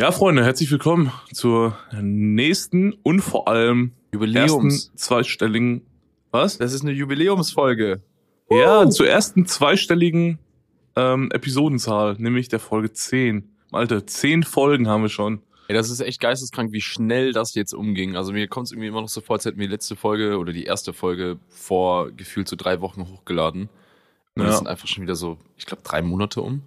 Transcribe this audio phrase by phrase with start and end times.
[0.00, 4.86] Ja, Freunde, herzlich willkommen zur nächsten und vor allem Jubiläums.
[4.86, 5.82] ersten zweistelligen,
[6.30, 6.56] was?
[6.56, 8.00] Das ist eine Jubiläumsfolge.
[8.48, 10.38] Ja, zur ersten zweistelligen
[10.96, 13.46] ähm, Episodenzahl, nämlich der Folge 10.
[13.72, 15.42] Alter, 10 Folgen haben wir schon.
[15.68, 18.16] Ey, das ist echt geisteskrank, wie schnell das jetzt umging.
[18.16, 20.38] Also mir kommt es irgendwie immer noch so vor, als hätten wir die letzte Folge
[20.38, 23.68] oder die erste Folge vor gefühlt so drei Wochen hochgeladen.
[24.34, 24.48] Und Ja.
[24.48, 26.62] das sind einfach schon wieder so, ich glaube, drei Monate um.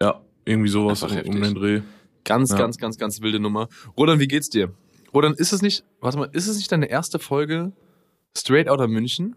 [0.00, 1.42] Ja, irgendwie sowas Einfach um, um heftig.
[1.42, 1.80] den Dreh.
[2.26, 2.58] Ganz, Ja.
[2.58, 3.68] ganz, ganz, ganz wilde Nummer.
[3.96, 4.72] Rodan, wie geht's dir?
[5.14, 7.72] Rodan, ist es nicht, warte mal, ist es nicht deine erste Folge
[8.36, 9.34] Straight Outta München?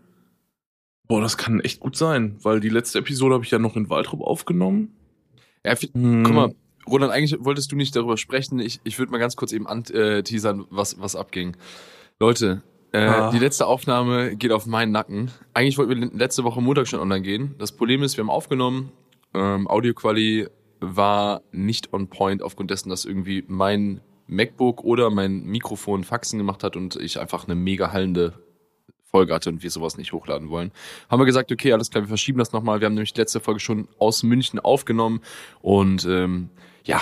[1.08, 3.90] Boah, das kann echt gut sein, weil die letzte Episode habe ich ja noch in
[3.90, 4.94] Waldrop aufgenommen.
[5.66, 6.24] Ja, Hm.
[6.24, 6.56] guck mal,
[6.88, 8.60] Roland, eigentlich wolltest du nicht darüber sprechen.
[8.60, 11.56] Ich, ich würde mal ganz kurz eben anteasern, was, was abging.
[12.20, 13.32] Leute, äh, Ah.
[13.32, 15.32] die letzte Aufnahme geht auf meinen Nacken.
[15.54, 17.56] Eigentlich wollten wir letzte Woche Montag schon online gehen.
[17.60, 18.92] Das Problem ist, wir haben aufgenommen,
[19.36, 20.48] ähm, Audioquali
[20.80, 26.64] war nicht on point aufgrund dessen, dass irgendwie mein MacBook oder mein Mikrofon Faxen gemacht
[26.64, 28.34] hat und ich einfach eine mega hallende
[29.04, 30.72] Folge hatte und wir sowas nicht hochladen wollen.
[31.10, 32.80] Haben wir gesagt, okay, alles klar, wir verschieben das nochmal.
[32.80, 35.22] Wir haben nämlich die letzte Folge schon aus München aufgenommen
[35.62, 36.50] und ähm,
[36.84, 37.02] ja,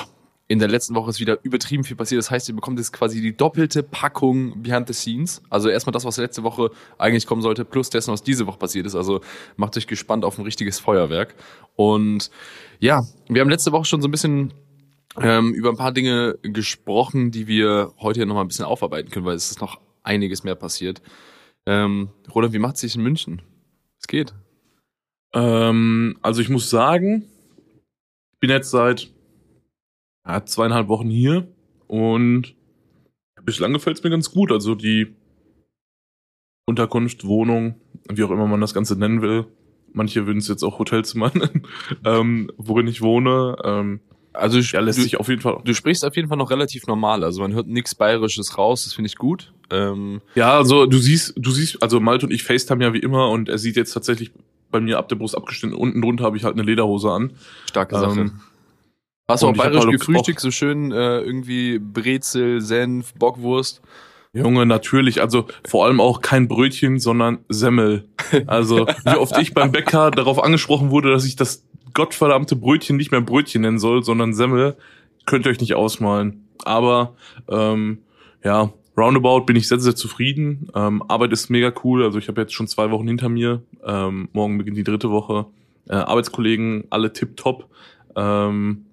[0.49, 2.19] in der letzten Woche ist wieder übertrieben viel passiert.
[2.19, 5.41] Das heißt, ihr bekommt jetzt quasi die doppelte Packung Behind the Scenes.
[5.49, 8.85] Also erstmal das, was letzte Woche eigentlich kommen sollte, plus dessen, was diese Woche passiert
[8.85, 8.95] ist.
[8.95, 9.19] Also
[9.57, 11.35] macht euch gespannt auf ein richtiges Feuerwerk.
[11.75, 12.31] Und
[12.79, 14.53] ja, wir haben letzte Woche schon so ein bisschen
[15.19, 19.25] ähm, über ein paar Dinge gesprochen, die wir heute noch mal ein bisschen aufarbeiten können,
[19.25, 21.01] weil es ist noch einiges mehr passiert.
[21.65, 23.41] Ähm, Roland, wie macht es sich in München?
[23.99, 24.33] Es geht.
[25.33, 27.25] Ähm, also ich muss sagen,
[28.31, 29.11] ich bin jetzt seit
[30.27, 31.47] ja, zweieinhalb Wochen hier
[31.87, 32.53] und
[33.43, 34.51] bislang gefällt es mir ganz gut.
[34.51, 35.15] Also die
[36.65, 37.75] Unterkunft, Wohnung,
[38.11, 39.45] wie auch immer man das Ganze nennen will.
[39.93, 41.63] Manche würden es jetzt auch Hotelzimmer nennen,
[42.05, 43.55] ähm, worin ich wohne.
[43.63, 44.01] Ähm,
[44.33, 45.61] Also ja, lässt du, sich auf jeden Fall.
[45.63, 47.23] du sprichst auf jeden Fall noch relativ normal.
[47.23, 49.53] Also man hört nichts Bayerisches raus, das finde ich gut.
[49.71, 53.29] Ähm, Ja, also du siehst, du siehst, also Malte und ich FaceTime ja wie immer
[53.29, 54.31] und er sieht jetzt tatsächlich
[54.69, 55.75] bei mir ab der Brust abgeschnitten.
[55.75, 57.31] Unten drunter habe ich halt eine Lederhose an.
[57.69, 58.19] starke Sache.
[58.19, 58.39] Ähm,
[59.29, 63.81] Hast du auch bayerisch halt gefrühstückt, so schön äh, irgendwie Brezel, Senf, Bockwurst?
[64.31, 65.19] Junge, natürlich.
[65.19, 68.07] Also vor allem auch kein Brötchen, sondern Semmel.
[68.45, 73.11] Also wie oft ich beim Bäcker darauf angesprochen wurde, dass ich das gottverdammte Brötchen nicht
[73.11, 74.77] mehr Brötchen nennen soll, sondern Semmel,
[75.25, 76.47] könnt ihr euch nicht ausmalen.
[76.63, 77.15] Aber
[77.49, 77.99] ähm,
[78.43, 80.69] ja, roundabout bin ich sehr, sehr zufrieden.
[80.73, 82.03] Ähm, Arbeit ist mega cool.
[82.03, 83.61] Also ich habe jetzt schon zwei Wochen hinter mir.
[83.85, 85.47] Ähm, morgen beginnt die dritte Woche.
[85.89, 87.69] Äh, Arbeitskollegen, alle tipptopp.
[88.15, 88.86] Ähm,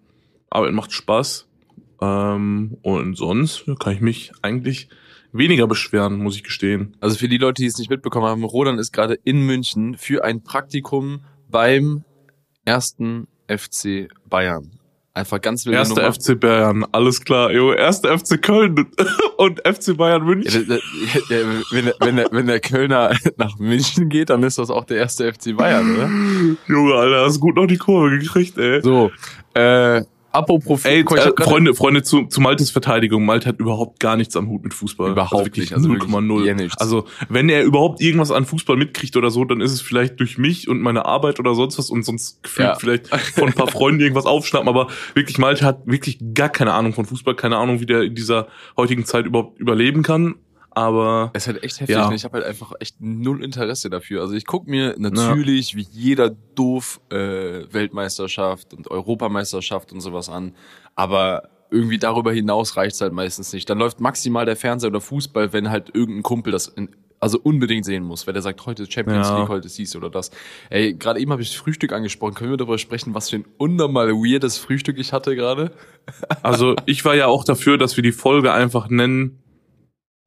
[0.54, 1.46] Arbeit macht Spaß.
[2.00, 4.88] Ähm, und sonst kann ich mich eigentlich
[5.32, 6.96] weniger beschweren, muss ich gestehen.
[7.00, 10.24] Also für die Leute, die es nicht mitbekommen haben, Roland ist gerade in München für
[10.24, 12.04] ein Praktikum beim
[12.64, 14.70] ersten FC Bayern.
[15.16, 16.12] Einfach ganz wilde Erster Nummer.
[16.14, 17.52] FC Bayern, alles klar.
[17.52, 18.74] Jo, erster FC Köln
[19.36, 20.66] und FC Bayern Ja, München.
[20.68, 24.58] der, der, der, wenn, der, wenn, der, wenn der Kölner nach München geht, dann ist
[24.58, 26.10] das auch der erste FC Bayern, oder?
[26.66, 28.82] Junge, Alter, hast gut noch die Kurve gekriegt, ey.
[28.82, 29.12] So,
[29.54, 30.02] äh,
[30.34, 33.24] apropos Ey, äh, Freunde, Freunde, zu, zu Maltes Verteidigung.
[33.24, 35.12] Malte hat überhaupt gar nichts am Hut mit Fußball.
[35.12, 36.44] Überhaupt also wirklich nicht, also wirklich 0,0.
[36.44, 36.76] ja nichts.
[36.78, 40.38] Also, wenn er überhaupt irgendwas an Fußball mitkriegt oder so, dann ist es vielleicht durch
[40.38, 42.74] mich und meine Arbeit oder sonst was und sonst gefühlt Ja.
[42.74, 44.68] vielleicht von ein paar Freunden irgendwas aufschnappen.
[44.68, 48.14] Aber wirklich, Malte hat wirklich gar keine Ahnung von Fußball, keine Ahnung, wie der in
[48.14, 50.34] dieser heutigen Zeit überhaupt überleben kann.
[50.74, 51.96] Aber Es ist halt echt heftig.
[51.96, 52.08] Ja.
[52.08, 54.20] und Ich habe halt einfach echt null Interesse dafür.
[54.22, 57.16] Also ich guck mir natürlich wie jeder doof äh,
[57.72, 60.54] Weltmeisterschaft und Europameisterschaft und sowas an,
[60.94, 63.68] aber irgendwie darüber hinaus reicht's halt meistens nicht.
[63.68, 67.84] Dann läuft maximal der Fernseher oder Fußball, wenn halt irgendein Kumpel das in, also unbedingt
[67.84, 69.38] sehen muss, wenn der sagt, heute ist Champions Ja.
[69.38, 70.30] League, heute ist dies oder das.
[70.70, 72.34] Ey, gerade eben habe ich das Frühstück angesprochen.
[72.34, 75.72] Können wir darüber sprechen, was für ein unnormal weirdes Frühstück ich hatte gerade?
[76.42, 79.38] Also ich war ja auch dafür, dass wir die Folge einfach nennen,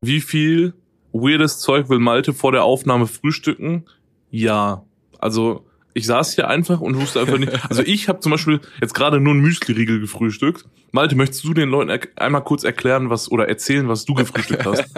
[0.02, 0.74] wie viel
[1.12, 3.85] weirdes Zeug will Malte vor der Aufnahme frühstücken?
[4.30, 4.84] Ja.
[5.19, 7.52] Also ich saß hier einfach und wusste einfach nicht.
[7.69, 10.66] Also ich habe zum Beispiel jetzt gerade nur einen Müsli-Riegel gefrühstückt.
[10.91, 14.85] Malte, möchtest du den Leuten einmal kurz erklären, was oder erzählen, was du gefrühstückt hast?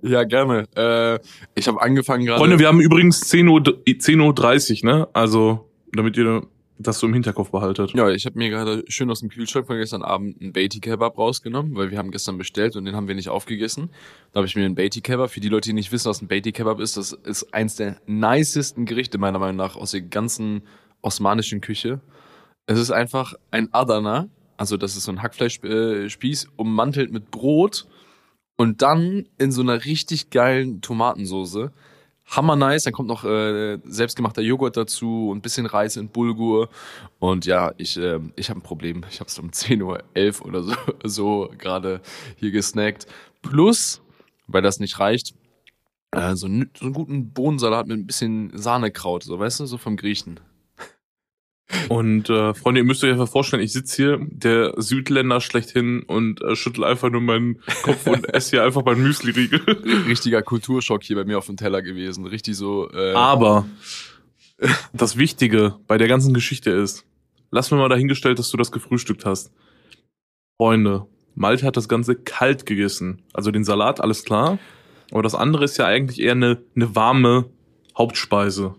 [0.00, 0.66] Ja, gerne.
[0.76, 1.18] Äh,
[1.54, 2.38] ich habe angefangen gerade.
[2.38, 5.08] Freunde, wir haben übrigens 10 Uhr, 10.30 Uhr, ne?
[5.12, 6.46] Also, damit ihr
[6.78, 7.92] das so im Hinterkopf behaltet.
[7.94, 11.18] Ja, ich habe mir gerade schön aus dem Kühlschrank von gestern Abend einen Beatty Kebab
[11.18, 13.90] rausgenommen, weil wir haben gestern bestellt und den haben wir nicht aufgegessen.
[14.32, 15.30] Da habe ich mir einen Beatty Kebab.
[15.30, 18.00] Für die Leute, die nicht wissen, was ein Beatty Kebab ist, das ist eins der
[18.06, 20.62] nicesten Gerichte meiner Meinung nach aus der ganzen
[21.02, 22.00] osmanischen Küche.
[22.66, 27.86] Es ist einfach ein Adana, also das ist so ein Hackfleischspieß, ummantelt mit Brot
[28.56, 31.72] und dann in so einer richtig geilen Tomatensoße.
[32.30, 32.84] Hammer nice.
[32.84, 36.68] Dann kommt noch äh, selbstgemachter Joghurt dazu und ein bisschen Reis in Bulgur.
[37.18, 39.04] Und ja, ich, äh, ich habe ein Problem.
[39.10, 42.00] Ich habe es um 10.11 Uhr oder so, so gerade
[42.36, 43.06] hier gesnackt.
[43.42, 44.02] Plus,
[44.46, 45.34] weil das nicht reicht,
[46.12, 49.96] äh, so, so einen guten Bohnensalat mit ein bisschen Sahnekraut, so weißt du, so vom
[49.96, 50.40] Griechen.
[51.88, 56.42] Und äh, Freunde, ihr müsst euch einfach vorstellen, ich sitze hier, der Südländer schlechthin und
[56.42, 59.60] äh, schüttel einfach nur meinen Kopf und esse hier einfach mein Müsli-Riegel.
[60.08, 62.26] Richtiger Kulturschock hier bei mir auf dem Teller gewesen.
[62.26, 62.90] Richtig so.
[62.90, 63.66] Äh, Aber
[64.92, 67.04] das Wichtige bei der ganzen Geschichte ist,
[67.50, 69.52] lass mir mal dahingestellt, dass du das gefrühstückt hast.
[70.56, 73.22] Freunde, Malte hat das Ganze kalt gegessen.
[73.32, 74.58] Also den Salat, alles klar.
[75.10, 77.50] Aber das andere ist ja eigentlich eher eine, eine warme
[77.96, 78.74] Hauptspeise.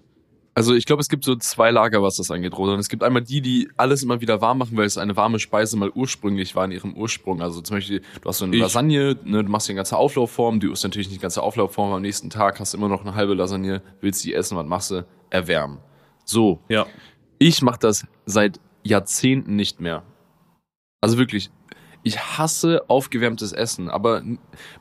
[0.60, 2.82] Also ich glaube, es gibt so zwei Lager, was das angeht, Roland.
[2.82, 5.78] Es gibt einmal die, die alles immer wieder warm machen, weil es eine warme Speise
[5.78, 7.42] mal ursprünglich war in ihrem Ursprung.
[7.42, 8.62] Also zum Beispiel, du hast so eine Ich.
[8.62, 12.02] Lasagne, ne, du machst die ganze Auflaufform, du isst natürlich nicht die ganze Auflaufform, am
[12.02, 15.06] nächsten Tag hast du immer noch eine halbe Lasagne, willst die essen, was machst du?
[15.30, 15.78] Erwärmen.
[16.26, 16.88] So, Ja.
[17.38, 20.04] ich mache das seit Jahrzehnten nicht mehr.
[21.00, 21.52] Also wirklich,
[22.04, 23.90] ich hasse aufgewärmtes Essen.
[23.90, 24.22] Aber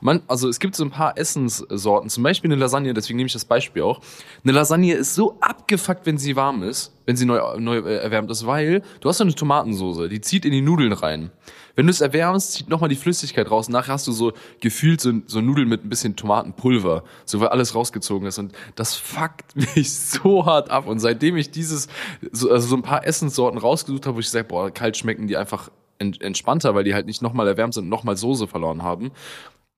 [0.01, 3.33] man, also es gibt so ein paar Essenssorten, zum Beispiel eine Lasagne, deswegen nehme ich
[3.33, 4.01] das Beispiel auch.
[4.43, 8.31] Eine Lasagne ist so abgefuckt, wenn sie warm ist, wenn sie neu, neu äh, erwärmt
[8.31, 11.31] ist, weil du hast so eine Tomatensoße, die zieht in die Nudeln rein.
[11.75, 13.69] Wenn du es erwärmst, zieht nochmal die Flüssigkeit raus.
[13.69, 17.73] Nachher hast du so gefühlt so, so Nudeln mit ein bisschen Tomatenpulver, so weil alles
[17.73, 18.37] rausgezogen ist.
[18.37, 20.87] Und das fuckt mich so hart ab.
[20.87, 21.87] Und seitdem ich dieses,
[22.33, 25.37] so, also so ein paar Essenssorten rausgesucht habe, wo ich sage, boah, kalt schmecken die
[25.37, 25.69] einfach
[25.99, 29.11] entspannter, weil die halt nicht nochmal erwärmt sind und nochmal Soße verloren haben,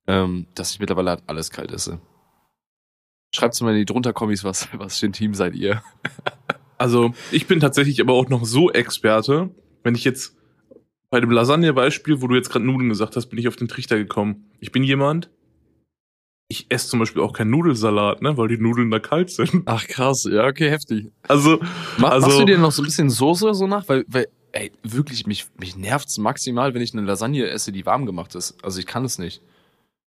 [0.07, 1.99] ähm, dass ich mittlerweile halt alles kalt esse.
[3.33, 5.81] Schreibt's mal in die drunter Kommis, was, was für ein Team seid ihr?
[6.77, 9.49] Also ich bin tatsächlich aber auch noch so Experte,
[9.83, 10.35] wenn ich jetzt
[11.09, 13.97] bei dem Lasagne-Beispiel, wo du jetzt gerade Nudeln gesagt hast, bin ich auf den Trichter
[13.97, 14.49] gekommen.
[14.59, 15.29] Ich bin jemand,
[16.47, 19.63] ich esse zum Beispiel auch keinen Nudelsalat, ne, weil die Nudeln da kalt sind.
[19.65, 21.11] Ach krass, ja, okay, heftig.
[21.27, 21.59] Also,
[21.97, 23.87] Ma Also- machst du dir noch so ein bisschen Soße so nach?
[23.89, 28.05] Weil, weil ey, wirklich, mich, mich nervt's maximal, wenn ich eine Lasagne esse, die warm
[28.05, 28.63] gemacht ist.
[28.63, 29.41] Also ich kann es nicht.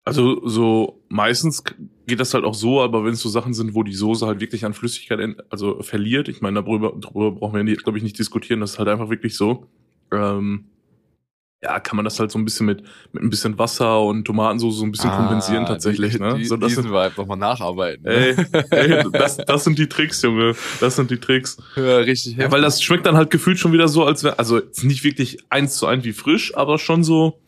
[0.05, 1.63] also so meistens
[2.07, 4.41] geht das halt auch so, aber wenn es so Sachen sind, wo die Soße halt
[4.41, 8.61] wirklich an Flüssigkeit also verliert, ich meine, darüber, darüber brauchen wir, glaube ich, nicht diskutieren,
[8.61, 9.69] das ist halt einfach wirklich so.
[10.11, 10.72] Ähm,
[11.63, 12.83] ja, kann man das halt so ein bisschen mit,
[13.13, 16.39] mit ein bisschen Wasser und Tomatensauce so ein bisschen kompensieren tatsächlich, Ah, die, ne?
[16.39, 18.05] Die, so, das diesen sind, Vibe nochmal nacharbeiten.
[18.07, 18.65] ey, Ne?
[18.71, 20.55] ey, das, das sind die Tricks, Junge.
[20.81, 21.57] Das sind die Tricks.
[21.77, 24.61] Ja, richtig Ja, weil das schmeckt dann halt gefühlt schon wieder so, als wäre, also
[24.83, 27.39] nicht wirklich eins zu eins wie frisch, aber schon so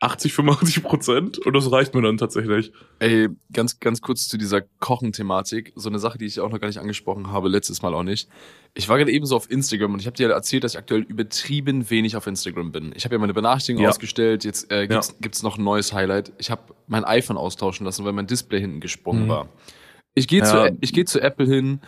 [0.00, 1.38] 80, 85 Prozent.
[1.38, 2.72] Und das reicht mir dann tatsächlich.
[3.00, 5.72] Ey, ganz, ganz kurz zu dieser Kochen-Thematik.
[5.74, 8.28] So eine Sache, die ich auch noch gar nicht angesprochen habe, letztes Mal auch nicht.
[8.74, 11.00] Ich war gerade eben so auf Instagram und ich habe dir erzählt, dass ich aktuell
[11.02, 12.92] übertrieben wenig auf Instagram bin.
[12.94, 13.88] Ich habe ja meine Benachrichtigung Ja.
[13.88, 14.44] ausgestellt.
[14.44, 16.32] Jetzt äh, gibt's, gibt's noch ein neues Highlight.
[16.38, 19.28] Ich habe mein iPhone austauschen lassen, weil mein Display hinten gesprungen Mhm.
[19.28, 19.48] war.
[20.14, 20.44] Ich gehe Ja.
[20.68, 21.80] zu, ich geh zu Apple hin,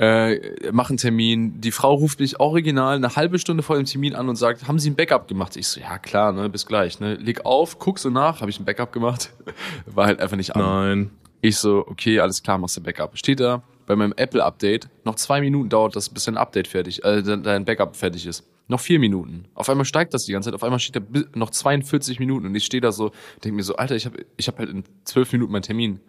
[0.00, 1.60] äh, mache einen Termin.
[1.60, 4.78] Die Frau ruft mich original eine halbe Stunde vor dem Termin an und sagt, haben
[4.78, 5.56] Sie ein Backup gemacht?
[5.56, 7.00] Ich so, ja klar, ne, bis gleich.
[7.00, 7.16] Ne.
[7.16, 9.30] Leg auf, guck so nach, habe ich ein Backup gemacht?
[9.86, 10.62] War halt einfach nicht an.
[10.62, 11.10] Nein.
[11.42, 13.18] Ich so, okay, alles klar, machst du Backup.
[13.18, 17.22] Steht da bei meinem Apple-Update, noch zwei Minuten dauert das, bis dein Update fertig, äh,
[17.22, 18.48] dein Backup fertig ist.
[18.68, 19.48] Noch vier Minuten.
[19.54, 20.54] Auf einmal steigt das die ganze Zeit.
[20.54, 21.00] Auf einmal steht da
[21.34, 23.10] noch 42 Minuten und ich stehe da so,
[23.44, 26.00] denke mir so, Alter, ich habe ich hab halt in zwölf Minuten meinen Termin.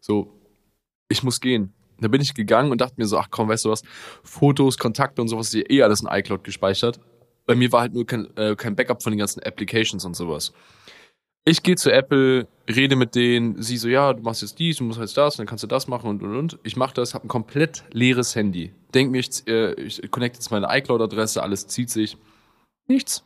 [0.00, 0.38] So,
[1.08, 1.72] ich muss gehen.
[2.00, 3.82] Da bin ich gegangen und dachte mir so, ach komm, weißt du was,
[4.22, 7.00] Fotos, Kontakte und sowas ist ja eh alles in iCloud gespeichert.
[7.46, 10.52] Bei mir war halt nur kein, äh, kein Backup von den ganzen Applications und sowas.
[11.44, 14.84] Ich gehe zu Apple, rede mit denen, sie so, ja, du machst jetzt dies, du
[14.84, 16.58] musst jetzt das, dann kannst du das machen und und und.
[16.62, 18.72] Ich mache das, habe ein komplett leeres Handy.
[18.94, 22.18] Denk mir, ich, äh, ich connecte jetzt meine iCloud-Adresse, alles zieht sich.
[22.86, 23.24] Nichts.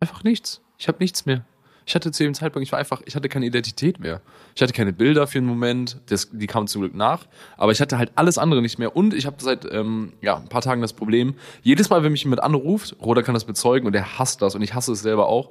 [0.00, 0.62] Einfach nichts.
[0.78, 1.44] Ich habe nichts mehr.
[1.86, 4.20] Ich hatte zu dem Zeitpunkt, ich war einfach, ich hatte keine Identität mehr.
[4.54, 7.80] Ich hatte keine Bilder für einen Moment, das, die kamen zum Glück nach, aber ich
[7.80, 10.82] hatte halt alles andere nicht mehr und ich habe seit ähm, ja, ein paar Tagen
[10.82, 14.42] das Problem, jedes Mal, wenn mich jemand anruft, Roder kann das bezeugen und er hasst
[14.42, 15.50] das und ich hasse es selber auch,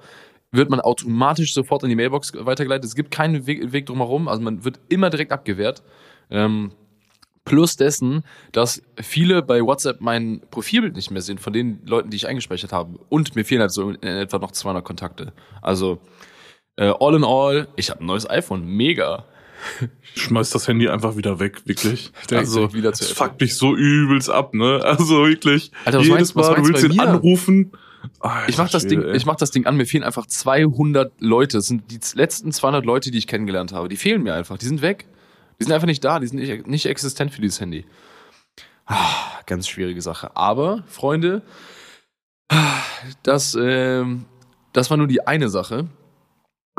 [0.51, 2.85] wird man automatisch sofort in die Mailbox weitergeleitet.
[2.85, 5.81] Es gibt keinen Weg, Weg drumherum, also man wird immer direkt abgewehrt.
[6.29, 6.71] Ähm,
[7.43, 12.17] Plus dessen, dass viele bei WhatsApp mein Profilbild nicht mehr sehen von den Leuten, die
[12.17, 12.99] ich eingespeichert habe.
[13.09, 15.33] Und mir fehlen halt so in etwa noch 200 Kontakte.
[15.61, 15.99] Also,
[16.75, 18.63] äh, all in all, ich habe ein neues iPhone.
[18.65, 19.25] Mega.
[20.15, 22.11] Schmeiß das Handy einfach wieder weg, wirklich.
[22.31, 22.93] Also, Apple.
[22.93, 24.79] fuckt dich so übelst ab, ne?
[24.83, 25.71] Also wirklich.
[25.85, 27.07] Alter, was Jedes meinst- was Mal, du meinst willst du ihn mir?
[27.09, 27.71] anrufen.
[28.19, 29.15] Alter Ich mach das Ding, ey.
[29.15, 31.57] ich mach das Ding an, mir fehlen einfach 200 Leute.
[31.57, 33.89] Das sind die letzten 200 Leute, die ich kennengelernt habe.
[33.89, 34.57] Die fehlen mir einfach.
[34.57, 35.05] Die sind weg.
[35.61, 36.19] Die sind einfach nicht da.
[36.19, 37.85] Die sind nicht, nicht existent für dieses Handy.
[38.87, 40.35] Ah, ganz schwierige Sache.
[40.35, 41.43] Aber, Freunde,
[43.23, 44.25] das, ähm,
[44.73, 45.87] das war nur die eine Sache.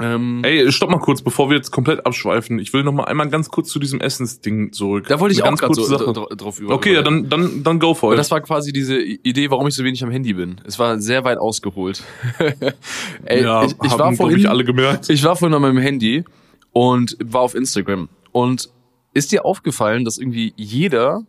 [0.01, 2.59] Ähm, Ey, stopp mal kurz, bevor wir jetzt komplett abschweifen.
[2.59, 5.07] Ich will noch mal einmal ganz kurz zu diesem Essensding zurück.
[5.07, 6.75] da wollte ich Eine auch ganz kurze so drauf über.
[6.75, 8.19] Okay, ja, dann, dann, dann go for it.
[8.19, 10.61] das war quasi diese Idee, warum ich so wenig am Handy bin.
[10.65, 12.03] Es war sehr weit ausgeholt.
[13.25, 15.09] Ey, ja, ich, ich haben, war vorhin, ich, alle gemerkt.
[15.09, 16.25] ich war vorhin an meinem Handy
[16.73, 18.09] und war auf Instagram.
[18.33, 18.71] Und
[19.15, 21.23] ist dir aufgefallen, dass irgendwie jeder,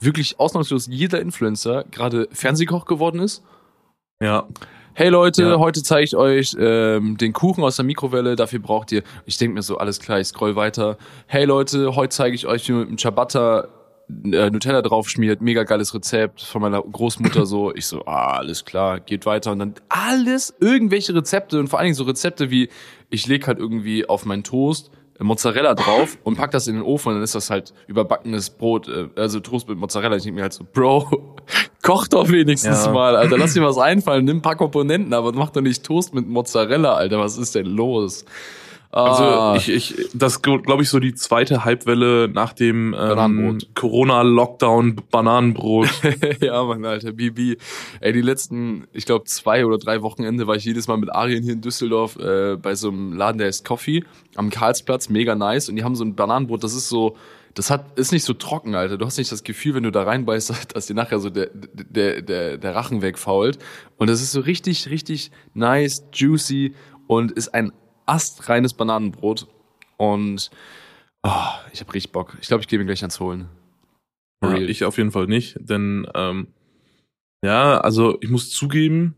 [0.00, 3.42] wirklich ausnahmslos jeder Influencer gerade Fernsehkoch geworden ist?
[4.20, 4.46] Ja.
[4.94, 5.58] Hey Leute, Ja.
[5.58, 9.04] heute zeige ich euch ähm, den Kuchen aus der Mikrowelle, dafür braucht ihr.
[9.26, 10.98] Ich denke mir so, alles klar, ich scroll weiter.
[11.28, 13.68] Hey Leute, heute zeige ich euch, wie man mit dem Ciabatta
[14.24, 15.40] äh, Nutella draufschmiert.
[15.40, 17.72] Mega geiles Rezept von meiner Großmutter so.
[17.72, 19.52] Ich so, ah, alles klar, geht weiter.
[19.52, 22.68] Und dann alles, irgendwelche Rezepte und vor allen Dingen so Rezepte wie,
[23.10, 27.08] ich leg halt irgendwie auf meinen Toast Mozzarella drauf und pack das in den Ofen
[27.08, 30.16] und dann ist das halt überbackenes Brot, äh, also Toast mit Mozzarella.
[30.16, 31.36] Ich denke mir halt so, Bro,
[31.82, 32.92] koch doch wenigstens Ja.
[32.92, 33.36] mal, Alter.
[33.38, 36.94] Lass dir was einfallen, nimm ein paar Komponenten, aber mach doch nicht Toast mit Mozzarella,
[36.94, 37.18] Alter.
[37.18, 38.24] Was ist denn los?
[38.90, 43.58] Also Ah, ich, ich, das glaube ich so die zweite Halbwelle nach dem ähm.
[43.74, 45.90] Corona-Lockdown Bananenbrot.
[46.40, 47.58] ja, Mann, Alter, Bibi.
[48.00, 51.44] Ey, die letzten, ich glaube, zwei oder drei Wochenende war ich jedes Mal mit Arien
[51.44, 54.04] hier in Düsseldorf äh, bei so einem Laden, der heißt Coffee,
[54.36, 55.68] am Karlsplatz, mega nice.
[55.68, 57.14] Und die haben so ein Bananenbrot, das ist so,
[57.52, 58.96] das hat, ist nicht so trocken, Alter.
[58.96, 62.22] Du hast nicht das Gefühl, wenn du da reinbeißt, dass dir nachher so der, der,
[62.22, 63.58] der, der Rachen wegfault.
[63.98, 66.74] Und das ist so richtig, richtig nice, juicy
[67.06, 67.72] und ist ein
[68.08, 69.46] astreines Bananenbrot.
[69.96, 70.50] Und
[71.22, 71.30] oh,
[71.72, 72.36] ich habe richtig Bock.
[72.40, 73.48] Ich glaube, ich gehe mir gleich ans Holen.
[74.42, 76.48] ja, ich auf jeden Fall nicht, denn ähm,
[77.44, 79.14] ja, also ich muss zugeben,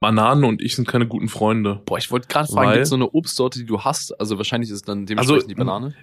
[0.00, 1.82] Bananen und ich sind keine guten Freunde.
[1.84, 4.18] Boah, ich wollte gerade fragen, gibt es so eine Obstsorte, die du hast?
[4.18, 5.94] Also wahrscheinlich ist es dann dementsprechend Also, die Banane.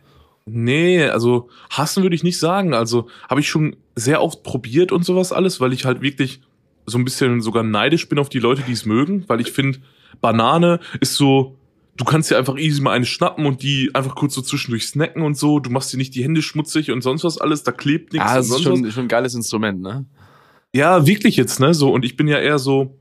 [0.45, 2.73] Nee, also hassen würde ich nicht sagen.
[2.73, 6.41] Also habe ich schon sehr oft probiert und sowas alles, weil ich halt wirklich
[6.85, 9.79] so ein bisschen sogar neidisch bin auf die Leute, die es mögen, weil ich finde,
[10.21, 11.57] Banane ist so,
[11.97, 15.21] du kannst dir einfach easy mal eine schnappen und die einfach kurz so zwischendurch snacken
[15.23, 15.59] und so.
[15.59, 18.27] Du machst dir nicht die Hände schmutzig und sonst was alles, da klebt nichts.
[18.29, 18.93] Ah, das ist schon, was.
[18.93, 20.05] schon ein geiles Instrument, ne?
[20.73, 21.73] Ja, wirklich jetzt, ne?
[21.73, 22.97] So, und ich bin ja eher so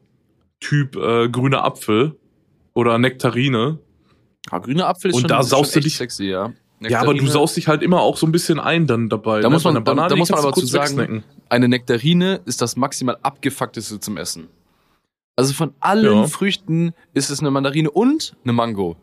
[0.61, 2.17] Typ äh, grüner Apfel
[2.75, 3.79] oder Nektarine.
[4.51, 6.53] Ah, grüner Apfel ist Und schon, da ist saust schon du dich- sexy, ja.
[6.81, 9.41] Ja, aber du Nektarine- saust dich halt immer auch so ein bisschen ein dann dabei.
[9.41, 9.55] Da ne?
[9.55, 11.25] muss man- da- Banane, da die muss man aber zu sagen.
[11.49, 14.49] Eine Nektarine ist das maximal abgefuckteste zum Essen.
[15.37, 16.27] Also von allen Ja.
[16.27, 18.97] Früchten ist es eine Mandarine und eine Mango.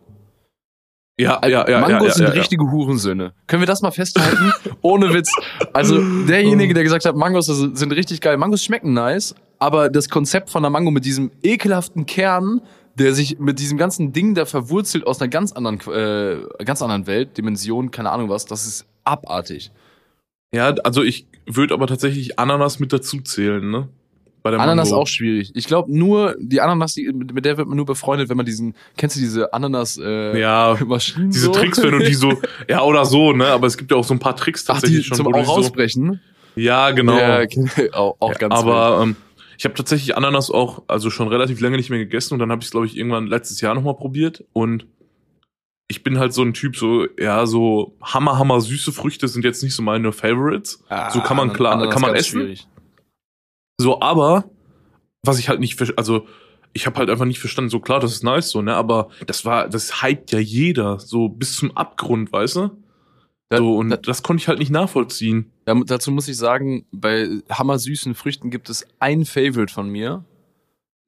[1.19, 1.79] Ja, Also ja, ja.
[1.79, 3.33] Mangos ja, ja, sind richtige Hurensöhne.
[3.45, 4.51] Können wir das mal festhalten?
[4.81, 5.31] Ohne Witz.
[5.71, 8.37] Also derjenige, der gesagt hat, Mangos sind richtig geil.
[8.37, 12.61] Mangos schmecken nice, aber das Konzept von der Mango mit diesem ekelhaften Kern,
[12.95, 17.05] der sich mit diesem ganzen Ding da verwurzelt aus einer ganz anderen, äh, ganz anderen
[17.05, 19.71] Welt, Dimension, keine Ahnung was, das ist abartig.
[20.51, 23.87] Ja, also ich würde aber tatsächlich Ananas mit dazu zählen, ne?
[24.43, 25.01] Bei der Ananas Mango.
[25.03, 25.51] auch schwierig.
[25.55, 28.75] Ich glaube nur, die Ananas, die, mit der wird man nur befreundet, wenn man diesen,
[28.97, 31.31] kennst du diese Ananas äh, Ja, Maschinen?
[31.31, 31.51] diese so?
[31.53, 32.33] Tricks, wenn du die so,
[32.69, 33.47] ja oder so, ne?
[33.47, 35.17] Aber es gibt ja auch so ein paar Tricks Ach, die tatsächlich schon.
[35.17, 36.19] zum auch die so, rausbrechen?
[36.55, 37.17] Ja, genau.
[37.17, 37.39] Ja,
[37.93, 38.63] auch, auch ganz wild.
[38.75, 39.15] aber ähm,
[39.57, 42.59] ich habe tatsächlich Ananas auch, also schon relativ lange nicht mehr gegessen und dann habe
[42.61, 44.85] ich es, glaube ich, irgendwann letztes Jahr nochmal probiert und
[45.87, 49.63] ich bin halt so ein Typ, so, ja, so hammer, hammer süße Früchte sind jetzt
[49.63, 50.83] nicht so meine Favorites.
[51.13, 52.41] so kann man klar, kann man ganz essen.
[52.41, 52.67] schwierig.
[53.77, 54.45] So, aber
[55.23, 56.27] was ich halt nicht, also
[56.73, 59.45] ich habe halt einfach nicht verstanden, so klar, das ist nice, so, ne, aber das
[59.45, 62.71] war, das hypt ja jeder, so bis zum Abgrund, weißt du?
[63.49, 65.51] Da- So, und da- das konnte ich halt nicht nachvollziehen.
[65.65, 70.25] Da, dazu muss ich sagen, bei hammersüßen Früchten gibt es ein Favorite von mir,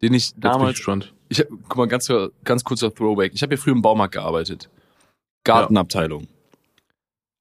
[0.01, 2.07] den ich Jetzt bin ich ich guck mal, ganz,
[2.43, 3.31] ganz kurzer Throwback.
[3.33, 4.69] Ich habe ja früher im Baumarkt gearbeitet.
[5.43, 6.27] Gartenabteilung.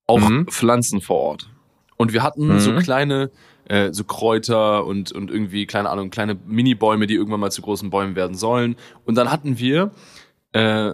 [0.06, 0.46] Auch Mhm.
[0.48, 1.50] Pflanzen vor Ort.
[1.96, 2.78] Und wir hatten so Mhm.
[2.78, 3.30] kleine,
[3.68, 7.90] äh, so Kräuter und, und irgendwie, keine Ahnung, kleine Mini-Bäume, die irgendwann mal zu großen
[7.90, 8.76] Bäumen werden sollen.
[9.04, 9.92] Und dann hatten wir
[10.52, 10.92] äh,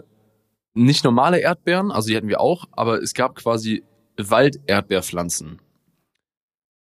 [0.75, 3.83] nicht normale Erdbeeren, also die hatten wir auch, aber es gab quasi
[4.17, 5.61] Walderdbeerpflanzen.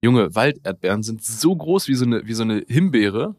[0.01, 3.35] Junge, Walderdbeeren sind so groß wie so eine, wie so eine Himbeere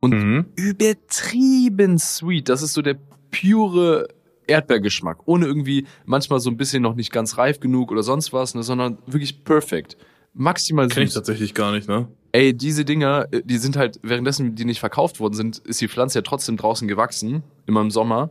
[0.00, 0.46] und Mhm.
[0.56, 2.48] übertrieben sweet.
[2.48, 2.98] Das ist so der
[3.30, 4.08] pure
[4.46, 8.54] Erdbeergeschmack, ohne irgendwie manchmal so ein bisschen noch nicht ganz reif genug oder sonst was,
[8.54, 9.96] ne, sondern wirklich perfekt.
[10.38, 11.14] Maximal Kenn ich süß.
[11.14, 12.08] tatsächlich gar nicht, ne?
[12.30, 15.88] Ey, diese Dinger, äh, die sind halt, währenddessen die nicht verkauft worden sind, ist die
[15.88, 18.30] Pflanze ja trotzdem draußen gewachsen, immer im Sommer.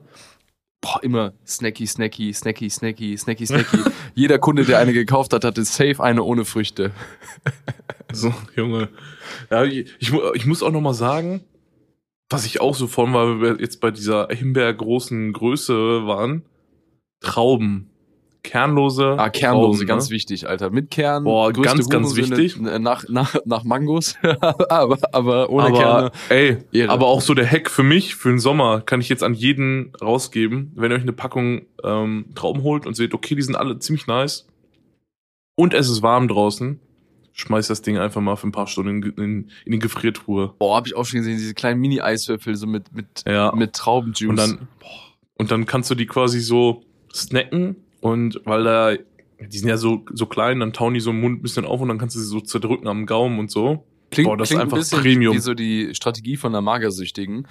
[0.79, 3.77] Boah, immer snacky, snacky, snacky, snacky, snacky, snacky.
[4.15, 6.91] Jeder Kunde, der eine gekauft hat, hatte safe eine ohne Früchte.
[8.13, 8.89] So, Junge.
[9.49, 11.41] Ja, ich, ich, ich muss auch noch mal sagen,
[12.29, 16.43] was ich auch so von weil wir jetzt bei dieser Himbeer großen Größe waren,
[17.19, 17.89] Trauben.
[18.47, 19.15] Kernlose.
[19.19, 20.15] Ah, Kernlose, Trauben, ganz ne?
[20.15, 20.69] wichtig, Alter.
[20.71, 21.23] Mit Kern.
[21.25, 22.57] Boah, ganz, ganz wichtig.
[22.57, 24.15] äh, Nach, nach, nach Mangos.
[24.69, 26.11] aber, aber ohne aber, Kerne.
[26.29, 26.91] ey, Ehre.
[26.91, 29.93] aber auch so der Hack für mich, für den Sommer, kann ich jetzt an jeden
[30.01, 30.71] rausgeben.
[30.75, 34.07] Wenn ihr euch eine Packung ähm, Trauben holt und seht, okay, die sind alle ziemlich
[34.07, 34.47] nice
[35.55, 36.79] und es ist warm draußen,
[37.33, 40.53] schmeißt das Ding einfach mal für ein paar Stunden in, in, in die Gefriertruhe.
[40.57, 43.53] Boah, hab ich auch schon gesehen, diese kleinen Mini-Eiswürfel, so mit, mit, Ja.
[43.55, 44.29] mit Traubenjuice.
[44.29, 44.89] Und dann, boah,
[45.39, 48.93] und dann kannst du die quasi so snacken und weil da,
[49.39, 51.81] die sind ja so, so klein, dann tauen die so im Mund ein bisschen auf
[51.81, 53.83] und dann kannst du sie so zerdrücken am Gaumen und so.
[54.11, 55.35] klingt, boah, das ist klingt einfach ein bisschen Premium.
[55.35, 57.47] wie so die Strategie von der Magersüchtigen.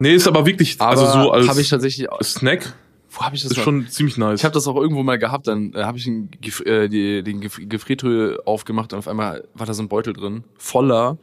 [0.00, 2.74] Nee, ist aber wirklich, Aber also so als habe ich tatsächlich, Snack
[3.10, 4.40] wo habe ich das ist mal- schon ziemlich nice.
[4.40, 7.22] Ich habe das auch irgendwo mal gehabt, dann äh, habe ich den, Gef äh, die,
[7.22, 11.16] den Gef Gefriertruhe aufgemacht und auf einmal war da so ein Beutel drin, voller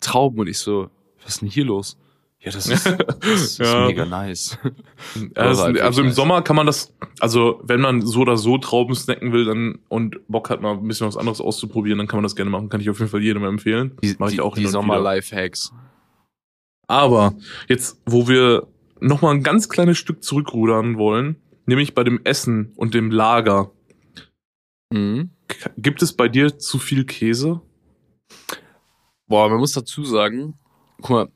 [0.00, 0.88] Trauben und ich so,
[1.22, 1.98] was ist denn hier los?
[2.44, 3.86] Ja, das ist, das ist Ja.
[3.86, 4.58] mega nice.
[5.36, 6.14] Halt also im nice.
[6.16, 10.20] Sommer kann man das, also wenn man so oder so Trauben snacken will dann und
[10.28, 12.68] Bock hat, mal ein bisschen was anderes auszuprobieren, dann kann man das gerne machen.
[12.68, 13.96] Kann ich auf jeden Fall jedem empfehlen.
[14.02, 14.66] Die, Mach ich die, auch die.
[14.66, 15.72] Sommer-Lifehacks.
[16.86, 17.34] Aber
[17.68, 18.66] jetzt, wo wir
[19.00, 21.36] noch mal ein ganz kleines Stück zurückrudern wollen,
[21.66, 23.70] nämlich bei dem Essen und dem Lager.
[24.92, 25.30] Mhm.
[25.78, 27.62] Gibt es bei dir zu viel Käse?
[29.26, 30.58] Boah, man muss dazu sagen,
[31.00, 31.28] guck mal,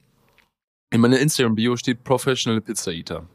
[0.90, 3.28] in meiner Instagram-Bio steht Professional Pizza Eater.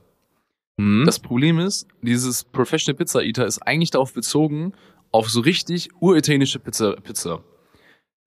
[0.79, 1.03] Hm?
[1.05, 4.73] Das Problem ist, dieses Professional Pizza Eater ist eigentlich darauf bezogen,
[5.11, 7.43] auf so richtig uritalienische Pizza, Pizza.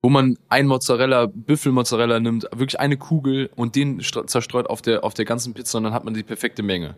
[0.02, 5.14] Wo man ein Mozzarella, Büffelmozzarella nimmt, wirklich eine Kugel und den zerstreut auf der, auf
[5.14, 6.96] der ganzen Pizza und dann hat man die perfekte Menge.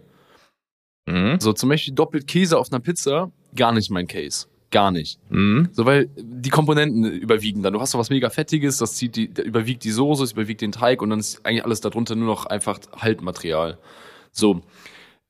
[1.08, 1.40] Hm?
[1.40, 4.46] So, zum Beispiel doppelt Käse auf einer Pizza, gar nicht mein Case.
[4.70, 5.18] Gar nicht.
[5.30, 5.68] Hm?
[5.72, 7.72] So, weil die Komponenten überwiegen dann.
[7.72, 10.72] Du hast doch was mega Fettiges, das zieht die, überwiegt die Soße, es überwiegt den
[10.72, 13.78] Teig und dann ist eigentlich alles darunter nur noch einfach Haltmaterial.
[14.30, 14.60] So.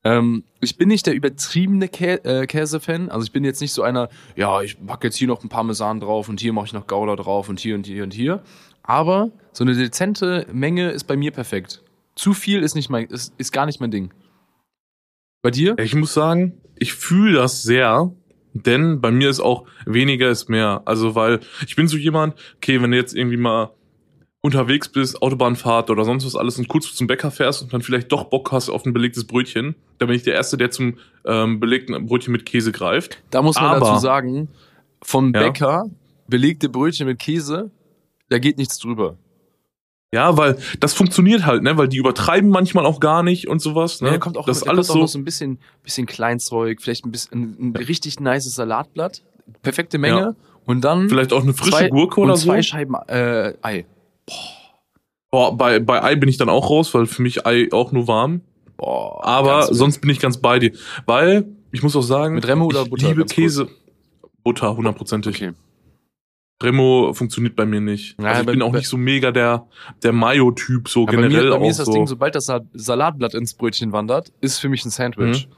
[0.04, 3.10] Ähm, ich bin nicht der übertriebene Kä äh, Käse-Fan.
[3.10, 6.00] Also ich bin jetzt nicht so einer, ja, ich pack jetzt hier noch ein Parmesan
[6.00, 8.42] drauf und hier mache ich noch Gouda drauf und hier und hier und hier.
[8.82, 11.82] Aber so eine dezente Menge ist bei mir perfekt.
[12.16, 14.12] Zu viel ist nicht mein, ist, ist gar nicht mein Ding.
[15.42, 15.78] Bei dir?
[15.78, 18.12] Ich muss sagen, ich fühle das sehr,
[18.66, 20.82] denn bei mir ist auch weniger ist mehr.
[20.84, 23.70] Also, weil ich bin so jemand, okay, wenn du jetzt irgendwie mal
[24.40, 28.12] unterwegs bist, Autobahnfahrt oder sonst was alles und kurz zum Bäcker fährst und dann vielleicht
[28.12, 31.58] doch Bock hast auf ein belegtes Brötchen, dann bin ich der Erste, der zum ähm,
[31.60, 33.20] belegten Brötchen mit Käse greift.
[33.30, 34.48] Da muss man Aber- dazu sagen,
[35.02, 35.40] vom Ja.
[35.42, 35.86] Bäcker
[36.28, 37.70] belegte Brötchen mit Käse,
[38.28, 39.16] da geht nichts drüber.
[40.14, 41.76] Ja, weil das funktioniert halt, ne?
[41.76, 44.00] Weil die übertreiben manchmal auch gar nicht und sowas.
[44.00, 44.08] Ne?
[44.08, 45.12] Ja, da kommt auch, das ist alles kommt auch so.
[45.12, 49.22] so ein bisschen, bisschen Kleinzeug, vielleicht ein bisschen ein, ein richtig nices Salatblatt,
[49.62, 50.34] perfekte Menge Ja.
[50.64, 52.46] und dann Vielleicht auch eine frische zwei, Gurke und oder so.
[52.46, 53.84] zwei Scheiben äh, Ei.
[55.30, 58.08] Boah, bei, bei Ei bin ich dann auch raus, weil für mich Ei auch nur
[58.08, 58.40] warm.
[58.78, 60.72] Boah, Aber sonst bin ich ganz bei dir.
[61.04, 63.26] Weil, ich muss auch sagen, Mit Remo oder Butter, liebe?
[63.26, 63.68] Käse.
[64.42, 65.36] Butter, hundertprozentig.
[65.36, 65.52] okay.
[66.62, 68.16] Remo funktioniert bei mir nicht.
[68.20, 69.66] Ja, also ich bei- bin auch nicht so mega der,
[70.02, 71.92] der Mayo-Typ, so Ja, bei mir, generell bei mir ist das so.
[71.92, 75.46] Ding, sobald das Sa- Salatblatt ins Brötchen wandert, ist für mich ein Sandwich.
[75.48, 75.52] Mhm.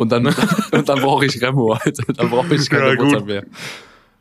[0.00, 0.26] Und dann,
[0.72, 2.12] und dann brauche ich Remo, Alter.
[2.12, 2.94] Dann brauche ich keine Ja.
[2.96, 3.44] Butter mehr.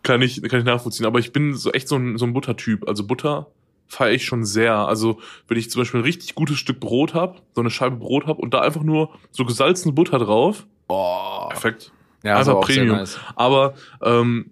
[0.04, 1.06] Kann ich, kann ich nachvollziehen.
[1.06, 2.88] Aber ich bin so echt so ein, so ein Buttertyp.
[2.88, 3.48] Also Butter
[3.88, 4.76] feiere ich schon sehr.
[4.76, 8.26] Also wenn ich zum Beispiel ein richtig gutes Stück Brot hab, so eine Scheibe Brot
[8.28, 11.50] hab und da einfach nur so gesalzene Butter drauf, Boah.
[11.50, 11.92] perfekt.
[12.24, 12.98] Ja, Einfach aber auch sehr Premium.
[12.98, 13.20] nice.
[13.36, 14.52] Aber ähm,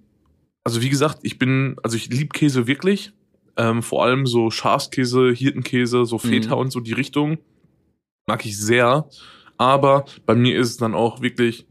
[0.65, 3.13] also wie gesagt, ich bin, also ich lieb Käse wirklich.
[3.57, 6.61] Ähm, vor allem so Schafskäse, Hirtenkäse, so Feta Mhm.
[6.61, 7.37] und so die Richtung
[8.27, 9.07] mag ich sehr.
[9.57, 11.65] Aber bei mir ist es dann auch wirklich,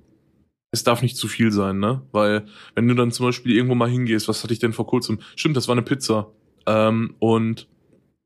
[0.72, 2.02] es darf nicht zu viel sein, ne?
[2.12, 5.20] Weil wenn du dann zum Beispiel irgendwo mal hingehst, was hatte ich denn vor kurzem?
[5.36, 6.32] Stimmt, das war eine Pizza.
[6.66, 7.68] Ähm, und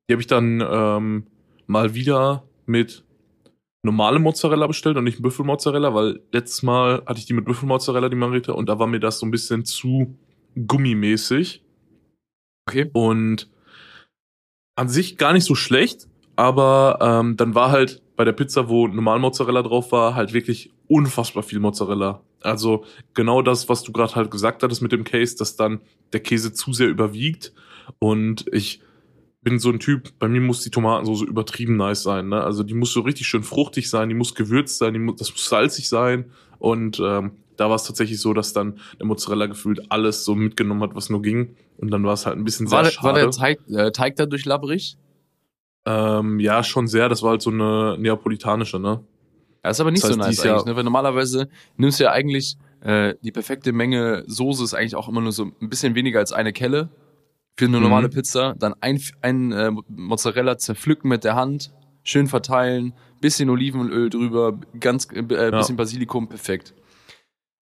[0.08, 1.26] die habe ich dann ähm,
[1.66, 3.04] mal wieder mit
[3.82, 8.16] normale Mozzarella bestellt und nicht Büffelmozzarella, weil letztes Mal hatte ich die mit Büffelmozzarella, die
[8.16, 10.16] Margarita, und da war mir das so ein bisschen zu
[10.66, 11.62] gummimäßig.
[12.66, 12.90] Okay.
[12.92, 13.50] Und
[14.76, 18.86] an sich gar nicht so schlecht, aber ähm, dann war halt bei der Pizza, wo
[18.86, 22.22] normal Mozzarella drauf war, halt wirklich unfassbar viel Mozzarella.
[22.40, 25.80] Also genau das, was du gerade halt gesagt hattest mit dem Case, dass dann
[26.12, 27.52] der Käse zu sehr überwiegt.
[27.98, 28.80] Und ich
[29.42, 32.28] bin so ein Typ, bei mir muss die Tomatensoße übertrieben nice sein.
[32.28, 32.42] Ne?
[32.42, 35.30] Also die muss so richtig schön fruchtig sein, die muss gewürzt sein, die muss, das
[35.30, 36.30] muss salzig sein.
[36.58, 40.82] Und ähm, da war es tatsächlich so, dass dann der Mozzarella gefühlt alles so mitgenommen
[40.82, 41.54] hat, was nur ging.
[41.76, 43.06] Und dann war es halt ein bisschen sehr War, der- schade.
[43.06, 44.96] war der Teig, äh, Teig dadurch labbrig?
[45.86, 47.08] ähm, ja, schon sehr.
[47.08, 49.02] Das war halt so eine neapolitanische, ne?
[49.64, 50.76] Ja, ist aber nicht Das so heißt, die nice ja- eigentlich, ne?
[50.76, 55.20] Weil normalerweise nimmst du ja eigentlich äh, die perfekte Menge Soße ist eigentlich auch immer
[55.20, 56.90] nur so ein bisschen weniger als eine Kelle
[57.56, 57.82] für eine Mhm.
[57.82, 58.54] normale Pizza.
[58.58, 61.72] Dann ein, ein äh, Mozzarella zerpflücken mit der Hand,
[62.04, 66.72] schön verteilen, bisschen Olivenöl drüber, ganz äh, bisschen Basilikum, perfekt.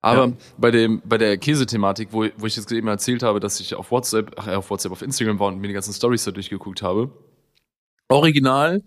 [0.03, 0.33] Aber Ja.
[0.59, 3.91] bei dem, bei der Käsethematik, wo, wo ich jetzt eben erzählt habe, dass ich auf
[3.91, 7.11] WhatsApp, ach, auf WhatsApp, auf Instagram war und mir die ganzen Stories da durchgeguckt habe.
[8.09, 8.83] Original,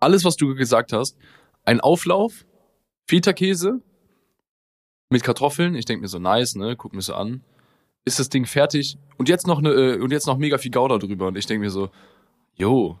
[0.00, 1.16] alles, was du gesagt hast,
[1.64, 2.46] ein Auflauf,
[3.08, 3.82] Feta-Käse
[5.10, 5.74] mit Kartoffeln.
[5.74, 7.42] Ich denke mir so, nice, ne, guck mir so an.
[8.04, 8.98] Ist das Ding fertig?
[9.18, 11.26] Und jetzt noch ne, und jetzt noch mega viel Gouda drüber.
[11.28, 11.90] Und ich denke mir so,
[12.54, 12.98] yo.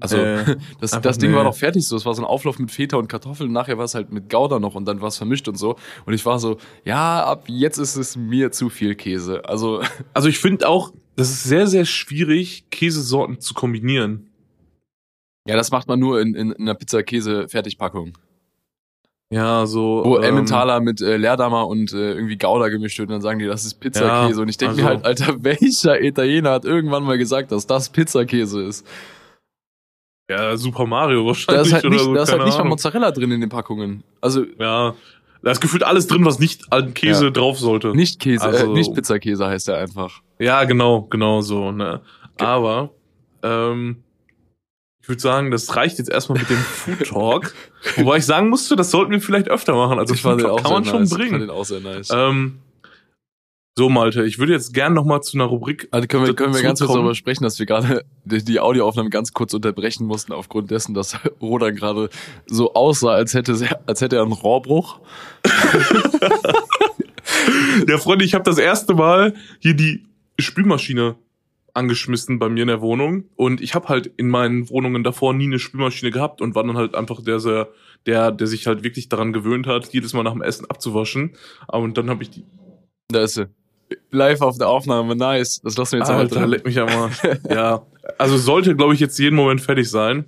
[0.00, 1.36] Also, Äh, das, das Ding nee.
[1.36, 1.96] war doch fertig so.
[1.96, 3.52] Es war so ein Auflauf mit Feta und Kartoffeln.
[3.52, 5.76] Nachher war es halt mit Gouda noch und dann war es vermischt und so.
[6.04, 9.44] Und ich war so, ja, ab jetzt ist es mir zu viel Käse.
[9.44, 9.82] Also,
[10.14, 14.30] Also ich finde auch, das ist sehr, sehr schwierig, Käsesorten zu kombinieren.
[15.46, 18.14] ja, das macht man nur in, in, in einer Pizza-Käse-Fertigpackung.
[19.30, 20.02] Ja, so.
[20.04, 23.38] Wo ähm, Emmentaler mit äh, Leerdammer und äh, irgendwie Gouda gemischt wird und dann sagen
[23.38, 24.36] die, das ist Pizzakäse.
[24.36, 27.66] Ja, und ich denke also- mir halt, Alter, welcher Italiener hat irgendwann mal gesagt, dass
[27.66, 28.86] das Pizzakäse ist?
[30.30, 31.66] Ja, Super Mario Da wahrscheinlich.
[31.66, 32.64] ist halt nicht, so, da ist halt nicht mal.
[32.64, 34.02] Mozzarella drin in den Packungen.
[34.20, 34.94] Also Ja.
[35.42, 37.30] Da ist gefühlt alles drin, was nicht an Käse Ja.
[37.30, 37.88] drauf sollte.
[37.94, 40.22] nicht Käse, Also- äh, nicht Pizzakäse heißt er einfach.
[40.38, 41.70] Ja, genau, genau so.
[41.70, 42.00] Ne?
[42.38, 42.90] Aber
[43.42, 44.02] ähm,
[45.02, 47.54] ich würde sagen, das reicht jetzt erstmal mit dem Food Talk.
[47.96, 49.98] Wobei ich sagen musste, das sollten wir vielleicht öfter machen.
[49.98, 51.12] Also Food Talk kann man sehr schon nice.
[51.12, 51.40] Ich fand bringen.
[51.40, 52.08] den auch sehr nice.
[52.10, 52.60] Ähm,
[53.76, 55.88] so, Malte, ich würde jetzt gern noch mal zu einer Rubrik.
[55.90, 59.10] Also können wir, können wir ganz kurz darüber sprechen, dass wir gerade die, die Audioaufnahme
[59.10, 62.08] ganz kurz unterbrechen mussten aufgrund dessen, dass Rodan gerade
[62.46, 65.00] so aussah, als hätte, als hätte er einen Rohrbruch.
[67.88, 70.06] Ja, Freunde, ich habe das erste Mal hier die
[70.38, 71.16] Spülmaschine
[71.72, 75.44] angeschmissen bei mir in der Wohnung und ich habe halt in meinen Wohnungen davor nie
[75.44, 77.68] eine Spülmaschine gehabt und war dann halt einfach der sehr
[78.06, 81.34] der der sich halt wirklich daran gewöhnt hat, jedes Mal nach dem Essen abzuwaschen.
[81.66, 82.44] Aber Und dann habe ich die
[83.08, 83.48] Da ist sie.
[84.10, 85.60] Live auf der Aufnahme, nice.
[85.62, 86.50] Das lassen wir jetzt Alter, aber drin.
[86.50, 87.22] leck mich am Arsch.
[87.50, 87.82] ja,
[88.18, 90.26] also sollte glaube ich jetzt jeden Moment fertig sein.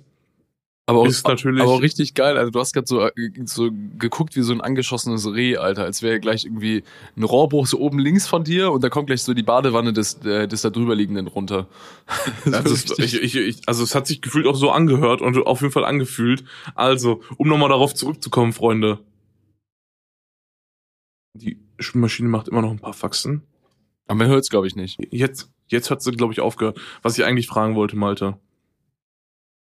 [0.89, 2.37] Aber auch, ist natürlich aber auch richtig geil.
[2.37, 3.11] Also du hast gerade so, äh,
[3.43, 5.83] so geguckt wie so ein angeschossenes Reh, Alter.
[5.83, 6.83] Als wäre gleich irgendwie
[7.17, 10.23] ein Rohrbruch so oben links von dir und da kommt gleich so die Badewanne des,
[10.23, 11.67] äh, des da drüber liegenden runter.
[12.45, 15.59] Also es, ich, ich, ich, also es hat sich gefühlt auch so angehört und auf
[15.59, 16.45] jeden Fall angefühlt.
[16.73, 18.99] Also, um nochmal darauf zurückzukommen, Freunde.
[21.33, 23.43] Die Spülmaschine macht immer noch ein paar Faxen.
[24.07, 24.97] Aber man hört's, glaube ich, nicht.
[25.11, 26.79] Jetzt, jetzt hat sie, glaube ich, aufgehört.
[27.01, 28.37] Was ich eigentlich fragen wollte, Malte.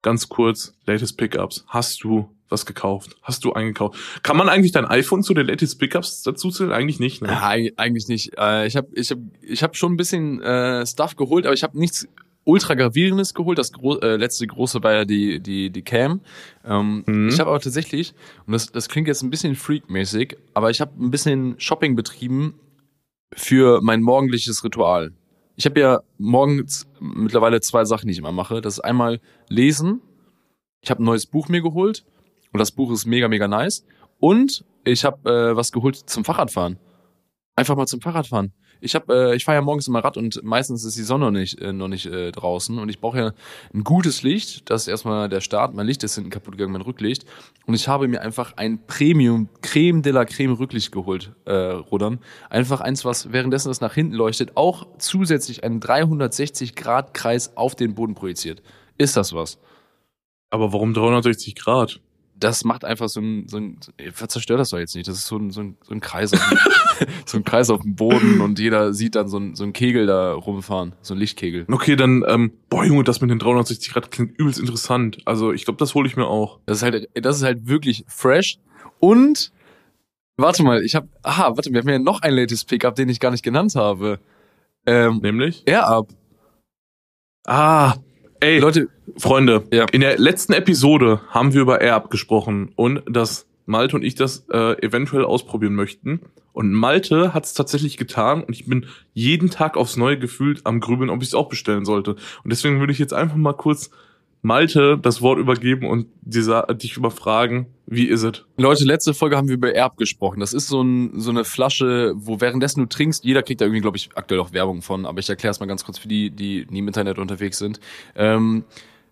[0.02, 1.66] Ganz kurz, latest Pickups.
[1.68, 3.16] Hast du was gekauft?
[3.24, 3.98] Hast du eingekauft?
[4.22, 6.72] Kann man eigentlich dein iPhone zu den latest Pickups dazu zählen?
[6.72, 7.30] Eigentlich nicht, ne?
[7.30, 8.34] Ja, eig- eigentlich nicht.
[8.38, 11.64] Äh, ich habe ich hab, ich hab schon ein bisschen äh, Stuff geholt, aber ich
[11.64, 12.08] habe nichts
[12.44, 13.58] ultra gravierendes geholt.
[13.58, 16.22] Das gro äh, letzte große war ja die die die Cam.
[16.64, 17.30] Ähm, Mhm.
[17.30, 18.14] Ich habe aber tatsächlich
[18.46, 22.54] und das das klingt jetzt ein bisschen freakmäßig, aber ich habe ein bisschen Shopping betrieben
[23.34, 25.14] für mein morgendliches Ritual.
[25.56, 28.62] Ich habe ja morgens mittlerweile zwei Sachen, die ich immer mache.
[28.62, 30.02] Das ist einmal lesen.
[30.82, 32.06] Ich habe ein neues Buch mir geholt
[32.52, 33.86] und das Buch ist mega mega nice.
[34.20, 36.78] Und ich habe äh, was geholt zum Fahrradfahren.
[37.56, 38.54] Einfach mal zum Fahrradfahren.
[38.82, 41.32] Ich habe, äh, ich fahre ja morgens immer Rad und meistens ist die Sonne noch
[41.32, 43.32] nicht, äh, noch nicht äh, draußen und ich brauche ja
[43.74, 44.70] ein gutes Licht.
[44.70, 45.74] Das ist erstmal der Start.
[45.74, 47.26] Mein Licht ist hinten kaputt gegangen, mein Rücklicht.
[47.66, 52.20] Und ich habe mir einfach ein Premium Creme de la Creme Rücklicht geholt, äh, Rudern.
[52.50, 57.76] Einfach eins, was währenddessen das nach hinten leuchtet, auch zusätzlich einen 360 Grad Kreis auf
[57.76, 58.62] den Boden projiziert.
[58.98, 59.60] Ist das was?
[60.50, 62.00] Aber warum 360 Grad?
[62.38, 63.80] Das macht einfach so ein, so ein
[64.28, 65.08] zerstört das doch jetzt nicht.
[65.08, 67.82] Das ist so ein, so ein, so ein Kreis auf dem, so ein Kreis auf
[67.82, 71.18] dem Boden und jeder sieht dann so ein, so ein Kegel da rumfahren, so ein
[71.18, 71.66] Lichtkegel.
[71.72, 75.20] Okay, dann, ähm, boah, Junge, das mit den 360 Grad klingt übelst interessant.
[75.26, 76.60] Also, ich glaube, das hole ich mir auch.
[76.66, 78.58] Das ist halt, das ist halt wirklich fresh
[79.00, 79.52] und
[80.38, 83.20] warte mal, ich habe, aha, warte, wir haben ja noch ein latest Pickup, den ich
[83.20, 84.20] gar nicht genannt habe.
[84.86, 85.64] Ähm, Nämlich?
[85.66, 86.10] Air Up.
[87.48, 87.96] Ah,
[88.46, 89.86] ey, Leute, Freunde, Ja.
[89.92, 94.46] in der letzten Episode haben wir über Air gesprochen und dass Malte und ich das
[94.52, 96.20] äh, eventuell ausprobieren möchten.
[96.54, 100.80] Und Malte hat es tatsächlich getan und ich bin jeden Tag aufs Neue gefühlt am
[100.80, 102.12] Grübeln, ob ich es auch bestellen sollte.
[102.12, 103.90] Und deswegen würde ich jetzt einfach mal kurz
[104.44, 108.44] Malte das Wort übergeben und dieser, dich überfragen, wie ist es?
[108.58, 110.40] Leute, letzte Folge haben wir über Erb gesprochen.
[110.40, 113.82] Das ist so, ein, so eine Flasche, wo währenddessen du trinkst, jeder kriegt da irgendwie,
[113.82, 116.32] glaube ich, aktuell auch Werbung von, aber ich erkläre es mal ganz kurz für die,
[116.32, 117.80] die nie im Internet unterwegs sind.
[118.16, 118.66] Ähm,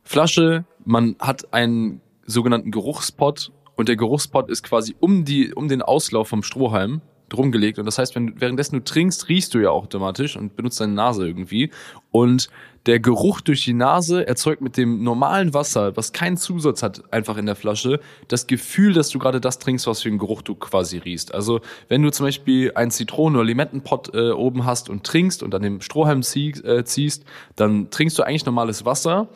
[0.03, 5.81] Flasche, man hat einen sogenannten Geruchspot und der Geruchspot ist quasi um, die, um den
[5.81, 9.69] Auslauf vom Strohhalm drum gelegt und das heißt, wenn währenddessen du trinkst, riechst du ja
[9.69, 11.71] automatisch und benutzt deine Nase irgendwie
[12.11, 12.49] und
[12.85, 17.37] der Geruch durch die Nase erzeugt mit dem normalen Wasser, was keinen Zusatz hat, einfach
[17.37, 20.55] in der Flasche, das Gefühl, dass du gerade das trinkst, was für einen Geruch du
[20.55, 21.33] quasi riechst.
[21.33, 25.55] Also wenn du zum Beispiel einen Zitronen- oder Limettenpott äh, oben hast und trinkst und
[25.55, 27.23] an dem Strohhalm zieh, äh, ziehst,
[27.55, 29.29] dann trinkst du eigentlich normales Wasser,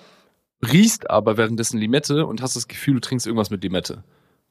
[0.71, 4.03] riechst aber währenddessen Limette und hast das Gefühl, du trinkst irgendwas mit Limette.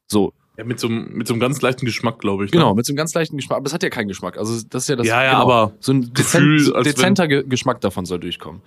[0.06, 2.50] So, Ja, mit so, einem- mit so einem ganz leichten Geschmack, glaube ich.
[2.50, 2.58] ne?
[2.58, 3.58] Genau, mit so einem ganz leichten Geschmack.
[3.58, 4.38] Aber es hat ja keinen Geschmack.
[4.38, 5.06] Also das ist ja das.
[5.06, 8.62] Ja, ja, genau, aber so ein Gefühl, dezent, wenn- dezenter Ge Geschmack davon soll durchkommen.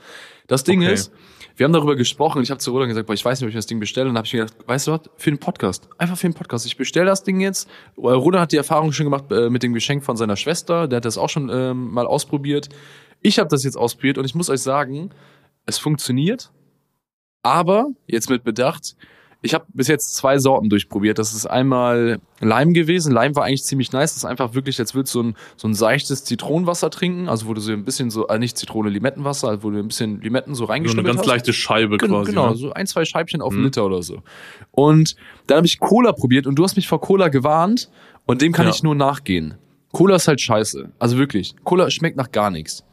[0.47, 0.93] Das Ding Okay.
[0.93, 1.11] ist,
[1.55, 3.49] wir haben darüber gesprochen und ich habe zu Roland gesagt, boah, ich weiß nicht, ob
[3.49, 4.07] ich das Ding bestelle.
[4.07, 5.89] Und dann habe ich mir gedacht, weißt du was, für den Podcast.
[5.97, 6.65] Einfach für den Podcast.
[6.65, 7.67] Ich bestelle das Ding jetzt.
[7.97, 10.87] Roland hat die Erfahrung schon gemacht äh, mit dem Geschenk von seiner Schwester.
[10.87, 12.69] Der hat das auch schon ähm, mal ausprobiert.
[13.21, 15.09] Ich habe das jetzt ausprobiert und ich muss euch sagen,
[15.65, 16.51] es funktioniert.
[17.41, 18.95] Aber, jetzt mit Bedacht,
[19.41, 21.17] ich habe bis jetzt zwei Sorten durchprobiert.
[21.17, 23.13] Das ist einmal Lime gewesen.
[23.13, 24.11] Lime war eigentlich ziemlich nice.
[24.13, 27.29] Das ist einfach wirklich, als würdest du so ein, so ein seichtes Zitronenwasser trinken.
[27.29, 29.87] Also wo du so ein bisschen so, äh, nicht Zitrone, Limettenwasser, also wo du ein
[29.87, 31.25] bisschen Limetten so So eine ganz hast.
[31.25, 32.31] leichte Scheibe Gen- quasi.
[32.31, 32.55] Genau, ne?
[32.57, 33.59] so ein, zwei Scheibchen auf Mhm.
[33.59, 34.21] einen Liter oder so.
[34.71, 35.15] Und
[35.47, 37.89] dann habe ich Cola probiert und du hast mich vor Cola gewarnt
[38.25, 38.71] und dem kann Ja.
[38.73, 39.55] ich nur nachgehen.
[39.93, 40.91] Cola ist halt scheiße.
[40.99, 41.55] Also wirklich.
[41.63, 42.83] Cola schmeckt nach gar nichts.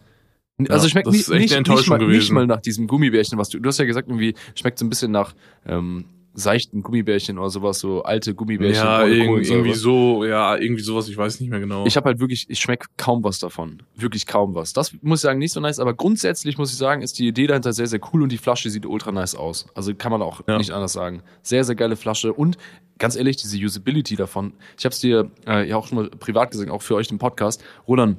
[0.70, 2.87] Also Ja, schmeckt das nicht, ist echt eine nicht, nicht, mal, nicht mal nach diesem
[2.87, 5.35] Gummibärchen, was du, du hast ja gesagt, irgendwie schmeckt so ein bisschen nach
[5.66, 6.06] ähm,
[6.37, 8.85] seichten Gummibärchen oder sowas, so alte Gummibärchen.
[8.85, 11.87] Ja, irgendwie, irgendwie so, ja, irgendwie sowas, ich weiß nicht mehr genau.
[11.87, 13.83] Ich habe halt wirklich, ich schmeck kaum was davon.
[13.96, 14.72] Wirklich kaum was.
[14.72, 17.46] Das muss ich sagen, nicht so nice, aber grundsätzlich muss ich sagen, ist die Idee
[17.46, 19.66] dahinter sehr, sehr cool und die Flasche sieht ultra nice aus.
[19.75, 20.59] Also kann man auch Ja.
[20.59, 21.22] nicht anders sagen.
[21.42, 22.59] Sehr, sehr geile Flasche und
[22.99, 24.53] ganz ehrlich, diese Usability davon.
[24.79, 27.18] Ich habe es dir äh, ja auch schon mal privat gesagt, auch für euch im
[27.18, 27.64] Podcast.
[27.88, 28.18] Roland,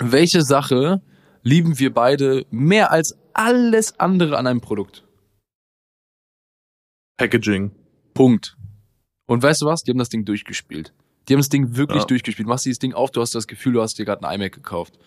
[0.00, 1.02] welche Sache
[1.42, 5.04] lieben wir beide mehr als alles andere an einem Produkt?
[7.22, 7.70] Packaging.
[8.14, 8.56] Punkt.
[9.26, 9.82] Und weißt du was?
[9.82, 10.92] Die haben das Ding durchgespielt.
[11.28, 12.06] Die haben das Ding wirklich Ja.
[12.06, 12.46] durchgespielt.
[12.46, 14.52] Du machst dieses Ding auf, du hast das Gefühl, du hast dir gerade ein iMac
[14.52, 14.98] gekauft.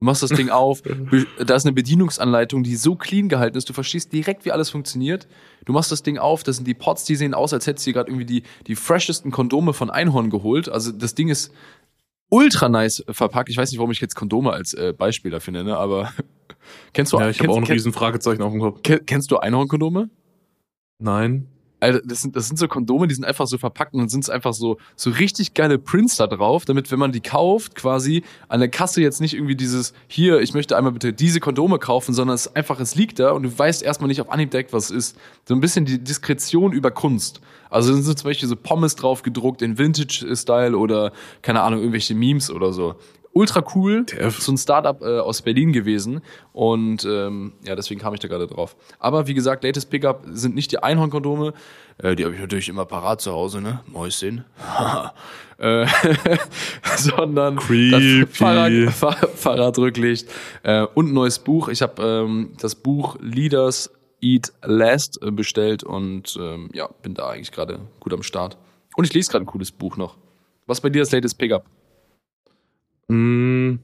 [0.00, 0.80] Du machst das Ding auf,
[1.44, 5.26] da ist eine Bedienungsanleitung, die so clean gehalten ist, du verstehst direkt, wie alles funktioniert.
[5.64, 7.90] Du machst das Ding auf, das sind die Pots, die sehen aus, als hättest du
[7.90, 10.68] dir gerade irgendwie die, die freshesten Kondome von Einhorn geholt.
[10.68, 11.52] Also das Ding ist
[12.30, 13.48] ultra nice verpackt.
[13.50, 16.12] Ich weiß nicht, warum ich jetzt Kondome als äh, Beispiel dafür nenne, aber
[16.92, 18.80] kennst du, Ja, ich habe auch ein Fragezeichen auf dem Kopf.
[18.82, 20.10] kenn- kennst du Einhornkondome?
[21.00, 21.48] Nein.
[21.80, 24.52] Alter, das sind, das sind so Kondome, die sind einfach so verpackt und sind einfach
[24.52, 28.68] so, so richtig geile Prints da drauf, damit, wenn man die kauft, quasi an der
[28.68, 32.54] Kasse jetzt nicht irgendwie dieses, hier, ich möchte einmal bitte diese Kondome kaufen, sondern es
[32.54, 35.18] einfach, es liegt da und du weißt erstmal nicht auf Anhieb direkt, was es ist.
[35.46, 37.40] So ein bisschen die Diskretion über Kunst.
[37.70, 41.12] Also sind so zum Beispiel so Pommes drauf gedruckt in Vintage-Style oder,
[41.42, 42.96] keine Ahnung, irgendwelche Memes oder so.
[43.38, 44.04] Ultra cool.
[44.04, 46.22] Der- So ein Startup äh, aus Berlin gewesen.
[46.52, 48.74] Und ähm, ja, deswegen kam ich da gerade drauf.
[48.98, 51.52] Aber wie gesagt, latest Pickup sind nicht die Einhornkondome.
[51.98, 53.80] Äh, die habe ich natürlich immer parat zu Hause, ne?
[53.86, 54.44] Mäuschen.
[55.58, 55.86] äh,
[56.96, 58.20] sondern Creepy.
[58.26, 60.28] das Fahrrad, Fahr Fahrradrücklicht
[60.62, 61.68] äh, und ein neues Buch.
[61.68, 67.28] Ich habe ähm, das Buch Leaders Eat Last äh, bestellt und ähm, ja, bin da
[67.28, 68.56] eigentlich gerade gut am Start.
[68.96, 70.16] Und ich lese gerade ein cooles Buch noch.
[70.66, 71.64] Was bei dir das latest Pickup?
[73.08, 73.76] Mm,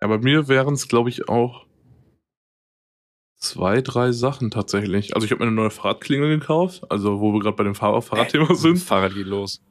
[0.00, 1.66] ja, bei mir wären es, glaube ich, auch
[3.36, 5.14] zwei, drei Sachen tatsächlich.
[5.14, 8.00] Also ich habe mir eine neue Fahrradklingel gekauft, also wo wir gerade bei dem Fahr
[8.00, 8.78] Fahrradthema sind.
[8.78, 9.62] Fahrrad geht los.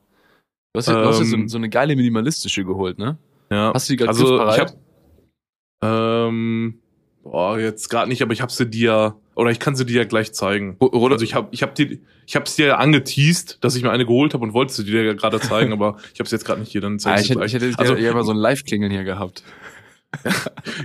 [0.74, 3.18] Du hast dir, du hast dir so, Ähm, so eine geile minimalistische geholt, ne?
[3.50, 3.72] Ja.
[3.74, 4.76] Hast du die gerade also ich hab,
[5.82, 6.80] ähm,
[7.24, 10.04] boah, jetzt gerade nicht, aber ich habe sie dir oder ich kann sie dir ja
[10.04, 10.76] gleich zeigen.
[10.80, 13.90] Oder, Also ich habe ich hab die ich habe dir ja angeteast, dass ich mir
[13.90, 16.46] eine geholt habe und wollte sie dir ja gerade zeigen, aber ich habe es jetzt
[16.46, 17.54] gerade nicht hier, dann zeig ah, ich hätte, ich gleich.
[17.54, 19.44] hätte Also- also, ja mal so ein Live-Klingeln hier gehabt.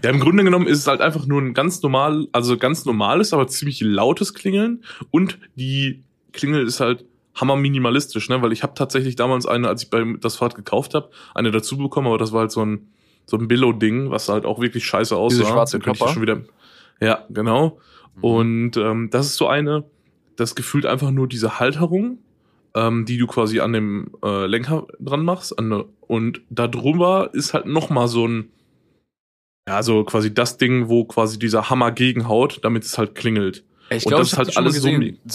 [0.03, 3.33] Ja, im Grunde genommen ist es halt einfach nur ein ganz normal, also ganz normales,
[3.33, 8.75] aber ziemlich lautes Klingeln und die Klingel ist halt hammer minimalistisch, ne, weil ich habe
[8.75, 12.33] tatsächlich damals eine, als ich beim das Fahrrad gekauft habe, eine dazu bekommen, aber das
[12.33, 12.89] war halt so ein
[13.27, 15.39] so ein Billo Ding, was halt auch wirklich scheiße aussah.
[15.39, 16.09] Diese schwarze Klopper?
[16.09, 16.43] schon wieder
[17.01, 17.79] Ja, genau.
[18.17, 18.25] Mhm.
[18.25, 19.85] Und ähm, das ist so eine,
[20.37, 22.19] das gefühlt einfach nur diese Halterung,
[22.75, 25.59] ähm, die du quasi an dem äh, Lenker dran machst.
[25.59, 28.51] An, ne- und da drüber ist halt noch mal so ein,
[29.69, 33.65] ja, so quasi das Ding, wo quasi dieser Hammer gegenhaut, damit es halt klingelt.
[33.91, 34.89] Ich Und glaube, das ich ist halt halt alles so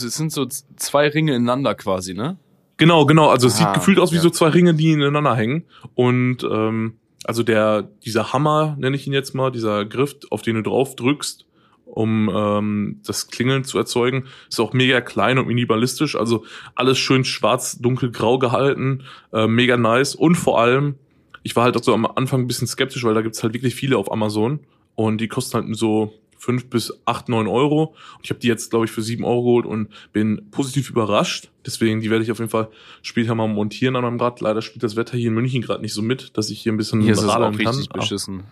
[0.08, 2.38] Es sind so zwei Ringe ineinander quasi, ne?
[2.78, 3.30] Genau, genau.
[3.30, 4.22] Also es Aha, sieht gefühlt aus wie ja.
[4.22, 5.66] so zwei Ringe, die ineinander hängen.
[5.96, 10.56] Und ähm, also der, dieser Hammer, nenne ich ihn jetzt mal, dieser Griff, auf den
[10.56, 11.46] du drauf drückst,
[11.90, 16.16] um ähm, das Klingeln zu erzeugen, ist auch mega klein und minimalistisch.
[16.16, 20.16] Also alles schön schwarz, dunkel, grau gehalten, äh, mega nice.
[20.16, 20.96] Und vor allem,
[21.44, 23.76] ich war halt auch so am Anfang ein bisschen skeptisch, weil da gibt's halt wirklich
[23.76, 24.60] viele auf Amazon
[24.96, 27.96] und die kosten halt so fünf bis acht, neun Euro.
[28.16, 31.50] Und ich habe die jetzt, glaube ich, für sieben Euro geholt und bin positiv überrascht.
[31.66, 32.70] Deswegen, die werde ich auf jeden Fall
[33.02, 34.42] später mal montieren an meinem Rad.
[34.42, 36.78] Leider spielt das Wetter hier in München gerade nicht so mit, dass ich hier ein
[36.78, 38.00] bisschen Hier ist es auch richtig kann.
[38.00, 38.44] beschissen.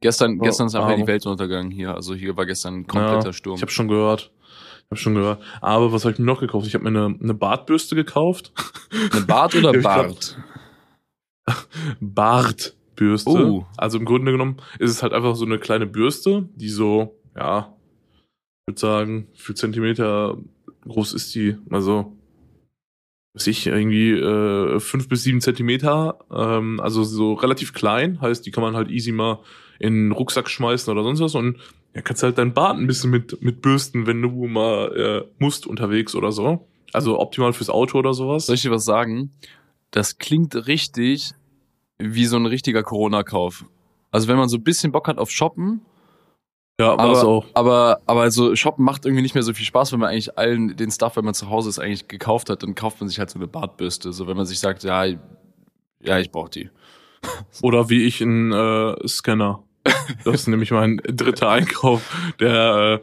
[0.00, 1.94] Gestern, Oh, gestern ist einfach die Welt untergegangen hier.
[1.94, 3.56] Also hier war gestern ein kompletter Ja, Sturm.
[3.56, 4.32] Ich habe schon gehört.
[4.78, 5.42] Ich habe schon gehört.
[5.60, 6.66] Aber was habe ich mir noch gekauft?
[6.66, 8.52] Ich habe mir eine, eine Bartbürste gekauft.
[9.12, 10.36] Eine Bart oder Bart?
[12.00, 13.30] Bartbürste.
[13.30, 13.66] Oh.
[13.76, 17.76] Also im Grunde genommen ist es halt einfach so eine kleine Bürste, die so, ja,
[18.16, 20.36] ich würde sagen, für Zentimeter
[20.88, 21.56] groß ist die.
[21.70, 22.16] Also
[23.32, 28.50] was ich, irgendwie äh, fünf bis sieben Zentimeter, ähm, also so relativ klein, heißt, die
[28.50, 29.38] kann man halt easy mal
[29.80, 31.58] in den Rucksack schmeißen oder sonst was und
[31.94, 35.66] ja, kannst halt deinen Bart ein bisschen mit, mit bürsten, wenn du mal äh, musst
[35.66, 36.68] unterwegs oder so.
[36.92, 38.46] Also optimal fürs Auto oder sowas.
[38.46, 39.32] Soll ich dir was sagen?
[39.90, 41.32] Das klingt richtig
[41.98, 43.64] wie so ein richtiger Corona-Kauf.
[44.12, 45.80] Also wenn man so ein bisschen Bock hat auf Shoppen,
[46.80, 47.46] Ja, aber, auch.
[47.54, 50.76] aber, aber also Shoppen macht irgendwie nicht mehr so viel Spaß, wenn man eigentlich allen
[50.76, 53.30] den Stuff, wenn man zu Hause ist, eigentlich gekauft hat, dann kauft man sich halt
[53.30, 54.12] so eine Bartbürste.
[54.12, 55.04] So wenn man sich sagt, ja,
[56.02, 56.70] ja, ich brauche die.
[57.62, 59.62] Oder wie ich ein äh, Scanner.
[60.24, 62.02] Das ist nämlich mein dritter Einkauf,
[62.40, 63.00] der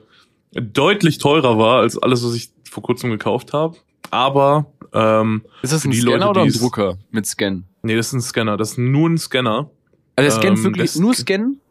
[0.56, 3.78] äh, deutlich teurer war als alles, was ich vor kurzem gekauft habe.
[4.12, 7.64] Aber ähm, Ist das ein die Scanner Leute, oder ein Drucker mit Scan?
[7.82, 8.58] nee, das ist ein Scanner.
[8.58, 9.70] Das ist nur ein Scanner.
[10.16, 11.62] Also der scannt Ähm, wirklich nur Scannen?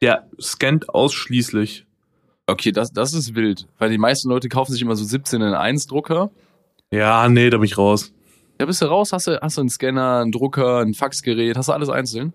[0.00, 1.86] Der scannt ausschließlich.
[2.46, 3.68] Okay, das, das ist wild.
[3.78, 6.30] Weil die meisten Leute kaufen sich immer so 17 in 1 Drucker.
[6.90, 8.12] Ja, nee, da bin ich raus.
[8.58, 11.68] Da bist du raus, hast du, hast du einen Scanner, einen Drucker, ein Faxgerät, hast
[11.68, 12.32] du alles einzeln?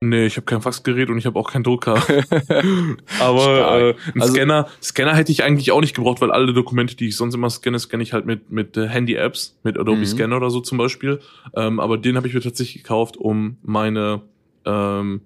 [0.00, 1.94] Nee, ich habe kein Faxgerät und ich habe auch keinen Drucker.
[3.20, 6.94] Aber äh, ein Also- Scanner, Scanner hätte ich eigentlich auch nicht gebraucht, weil alle Dokumente,
[6.94, 10.06] die ich sonst immer scanne, scanne ich halt mit mit äh, Handy-Apps, mit Adobe Mhm.
[10.06, 11.18] Scanner oder so zum Beispiel.
[11.56, 14.22] Ähm, aber den habe ich mir tatsächlich gekauft, um meine
[14.64, 15.22] ähm,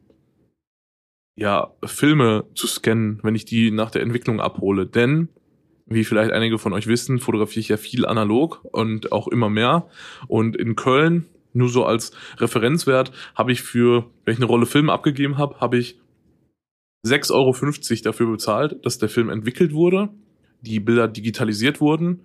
[1.36, 4.86] ja Filme zu scannen, wenn ich die nach der Entwicklung abhole.
[4.86, 5.28] Denn
[5.84, 9.86] wie vielleicht einige von euch wissen, fotografiere ich ja viel analog und auch immer mehr.
[10.28, 14.90] Und in Köln, nur so als Referenzwert, habe ich für, wenn ich eine Rolle Film
[14.90, 15.98] abgegeben habe, habe ich
[17.06, 20.10] 6,50 Euro dafür bezahlt, dass der Film entwickelt wurde,
[20.60, 22.20] die Bilder digitalisiert wurden,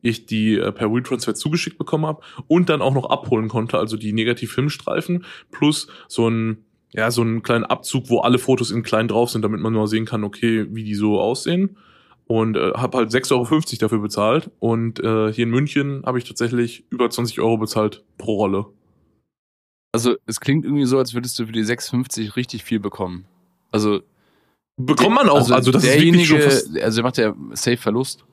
[0.00, 3.96] ich die äh, per WeTransfer zugeschickt bekommen habe und dann auch noch abholen konnte, also
[3.96, 6.64] die Negativ-Filmstreifen plus so ein
[6.94, 9.86] ja, so einen kleinen Abzug, wo alle Fotos in klein drauf sind, damit man mal
[9.86, 11.76] sehen kann, okay, wie die so aussehen.
[12.26, 14.50] Und äh, habe halt 6,50 Euro dafür bezahlt.
[14.58, 18.66] Und äh, hier in München habe ich tatsächlich über 20 Euro bezahlt pro Rolle.
[19.92, 23.26] Also es klingt irgendwie so, als würdest du für die 6,50 richtig viel bekommen.
[23.70, 24.00] Also
[24.78, 28.24] Bekommt man auch, also, das ist derjenige, wirklich schon fast, also macht ja safe Verlust.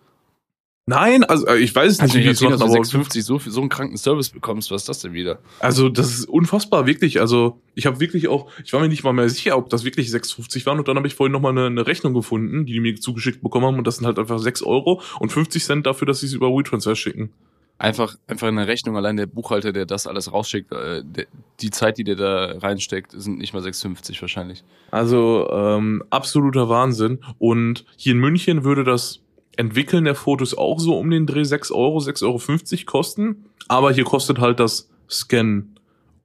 [0.90, 3.70] Nein, also äh, ich weiß nicht, wie die erzählen, machen, aber 6,50 so, so einen
[3.70, 4.72] kranken Service bekommst?
[4.72, 5.38] Was ist das denn wieder?
[5.60, 7.22] also das ist unfassbar, wirklich.
[7.22, 10.08] Also ich habe wirklich auch, ich war mir nicht mal mehr sicher, ob das wirklich
[10.08, 10.80] 6,50 waren.
[10.80, 13.68] Und dann habe ich vorhin nochmal eine, eine Rechnung gefunden, die die mir zugeschickt bekommen
[13.68, 13.78] haben.
[13.78, 16.50] Und das sind halt einfach 6 Euro und 50 Cent dafür, dass sie es über
[16.50, 17.30] WeTransfer schicken.
[17.78, 21.28] Einfach, einfach eine Rechnung, allein der Buchhalter, der das alles rausschickt, äh, der,
[21.62, 24.64] die Zeit, die der da reinsteckt, sind nicht mal 6,50 wahrscheinlich.
[24.90, 27.20] Also ähm, absoluter Wahnsinn.
[27.38, 29.22] Und hier in München würde das
[29.60, 33.46] Entwickeln der Fotos auch so um den Dreh 6 Euro, 6,50 Euro kosten.
[33.68, 35.76] Aber hier kostet halt das Scannen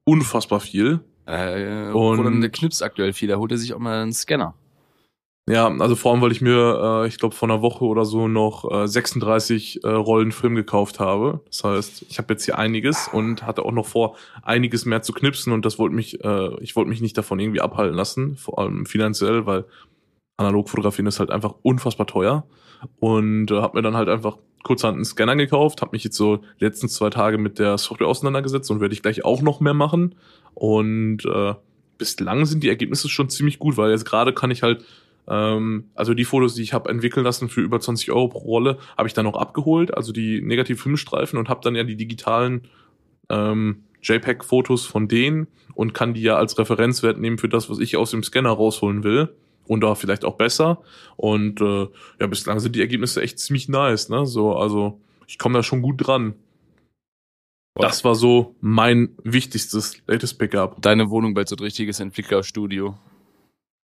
[0.04, 1.00] unfassbar viel.
[1.26, 4.54] Äh, Und- der Knips aktuell viel, da holt er sich auch mal einen Scanner.
[5.50, 8.28] Ja, also vor allem, weil ich mir, äh, ich glaube, vor einer Woche oder so
[8.28, 11.40] noch äh, 36 äh, Rollen Film gekauft habe.
[11.48, 15.12] Das heißt, ich habe jetzt hier einiges und hatte auch noch vor, einiges mehr zu
[15.12, 18.58] knipsen und das wollte mich, äh, ich wollte mich nicht davon irgendwie abhalten lassen, vor
[18.60, 19.64] allem finanziell, weil
[20.38, 22.46] analog fotografieren ist halt einfach unfassbar teuer
[23.00, 26.40] und äh, habe mir dann halt einfach kurzerhand einen Scanner gekauft, habe mich jetzt so
[26.58, 30.14] letzten zwei Tage mit der Software auseinandergesetzt und werde ich gleich auch noch mehr machen
[30.54, 31.54] und äh,
[31.98, 34.84] bislang sind die Ergebnisse schon ziemlich gut, weil jetzt gerade kann ich halt
[35.26, 38.78] ähm, also die Fotos, die ich habe entwickeln lassen für über 20 Euro pro Rolle,
[38.96, 42.62] habe ich dann auch abgeholt, also die Negativ-Filmstreifen und habe dann ja die digitalen
[43.30, 47.96] ähm, JPEG-Fotos von denen und kann die ja als Referenzwert nehmen für das, was ich
[47.96, 49.34] aus dem Scanner rausholen will.
[49.66, 50.82] Und da vielleicht auch besser.
[51.16, 51.88] Und äh,
[52.20, 54.26] ja, bislang sind die Ergebnisse echt ziemlich nice, ne?
[54.26, 56.34] So, also ich komme da schon gut dran.
[57.76, 60.80] Das war so mein wichtigstes latest Pickup.
[60.80, 62.96] Deine Wohnung bald so ein richtiges Entwicklerstudio.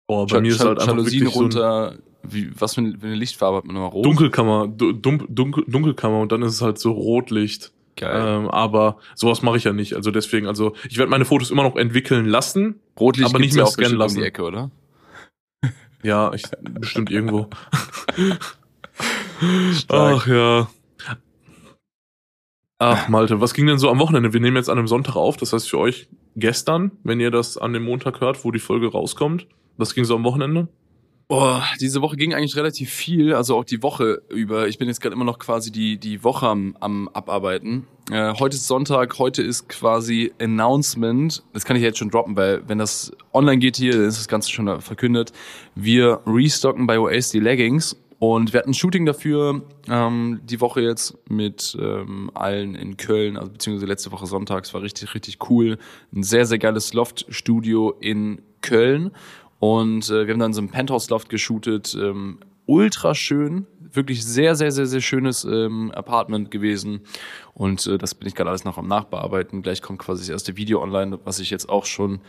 [0.06, 1.98] Oh, bei Schal- mir ist halt einfach Jalousien wirklich so ein runter.
[2.22, 3.90] Wie, was für eine, für eine Lichtfarbe hat man nochmal?
[3.90, 4.04] Rot?
[4.06, 7.72] Dunkelkammer, du- dun, dunkel, Dunkelkammer und dann ist es halt so Rotlicht.
[7.96, 8.42] Geil.
[8.44, 9.94] Ähm, aber sowas mache ich ja nicht.
[9.94, 12.80] Also deswegen, also ich werde meine Fotos immer noch entwickeln lassen.
[12.98, 14.16] Rotlicht aber nicht mehr scannen lassen.
[14.16, 14.70] um die Ecke, oder?
[16.04, 17.48] Ja, ich bestimmt irgendwo.
[19.88, 20.68] Ach ja.
[22.78, 24.34] Ach, Malte, was ging denn so am Wochenende?
[24.34, 27.56] Wir nehmen jetzt an einem Sonntag auf, das heißt für euch gestern, wenn ihr das
[27.56, 29.46] an dem Montag hört, wo die Folge rauskommt.
[29.78, 30.68] Was ging so am Wochenende?
[31.26, 34.68] Boah, diese Woche ging eigentlich relativ viel, also auch die Woche über.
[34.68, 37.86] Ich bin jetzt gerade immer noch quasi die, die Woche am, am Abarbeiten.
[38.10, 41.42] Äh, heute ist Sonntag, heute ist quasi Announcement.
[41.54, 44.28] Das kann ich jetzt schon droppen, weil wenn das online geht hier, dann ist das
[44.28, 45.32] Ganze schon verkündet.
[45.74, 50.82] Wir restocken bei OAS die Leggings und wir hatten ein Shooting dafür ähm, die Woche
[50.82, 55.78] jetzt mit ähm, allen in Köln, also beziehungsweise letzte Woche sonntags war richtig, richtig cool.
[56.14, 59.12] Ein sehr, sehr geiles Loft-Studio in Köln.
[59.60, 61.96] Und äh, wir haben dann so ein Penthouse-Loft geshootet.
[61.98, 63.66] Ähm, ultra schön.
[63.96, 67.00] Wirklich sehr, sehr, sehr, sehr schönes ähm, Apartment gewesen.
[67.54, 69.62] Und äh, das bin ich gerade alles noch am Nachbearbeiten.
[69.62, 72.20] Gleich kommt quasi das erste Video online, was ich jetzt auch schon,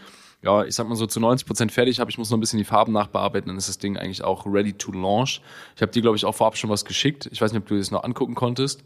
[0.42, 2.12] ja, ich sag mal so zu 90 Prozent fertig habe.
[2.12, 4.74] Ich muss noch ein bisschen die Farben nachbearbeiten, dann ist das Ding eigentlich auch ready
[4.74, 5.42] to launch.
[5.76, 7.30] Ich habe dir, glaube ich, auch vorab schon was geschickt.
[7.32, 8.84] Ich weiß nicht, ob du das noch angucken konntest.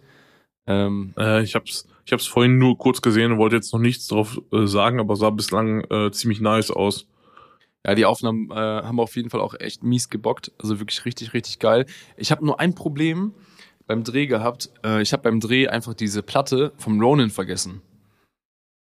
[0.68, 3.80] Ähm, äh, ich habe es ich hab's vorhin nur kurz gesehen und wollte jetzt noch
[3.80, 7.06] nichts drauf äh, sagen, aber sah bislang äh, ziemlich nice aus.
[7.86, 10.52] Ja, die Aufnahmen äh, haben auf jeden Fall auch echt mies gebockt.
[10.60, 11.86] Also wirklich richtig, richtig geil.
[12.18, 13.34] Ich habe nur ein Problem
[13.88, 14.70] beim Dreh gehabt.
[14.84, 17.82] Äh, ich habe beim Dreh einfach diese Platte vom Ronin vergessen.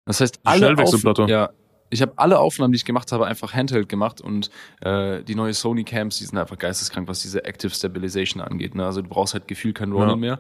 [0.06, 1.26] Das heißt, alle Schnellwechselplatte.
[1.28, 1.50] ja,
[1.90, 4.50] ich habe alle Aufnahmen, die ich gemacht habe, einfach Handheld gemacht und
[4.82, 8.76] äh, die neue Sony Cams, die sind einfach geisteskrank, was diese Active Stabilization angeht.
[8.76, 8.86] Ne?
[8.86, 10.16] Also du brauchst halt gefühlt kein Ronin ja.
[10.16, 10.40] mehr.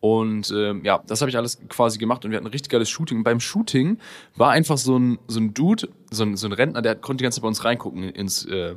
[0.00, 2.88] Und ähm, ja, das habe ich alles quasi gemacht und wir hatten ein richtig geiles
[2.88, 3.18] Shooting.
[3.18, 3.98] Und beim Shooting
[4.36, 7.24] war einfach so ein, so ein Dude, so ein, so ein Rentner, der konnte die
[7.24, 8.76] ganze Zeit bei uns reingucken ins äh,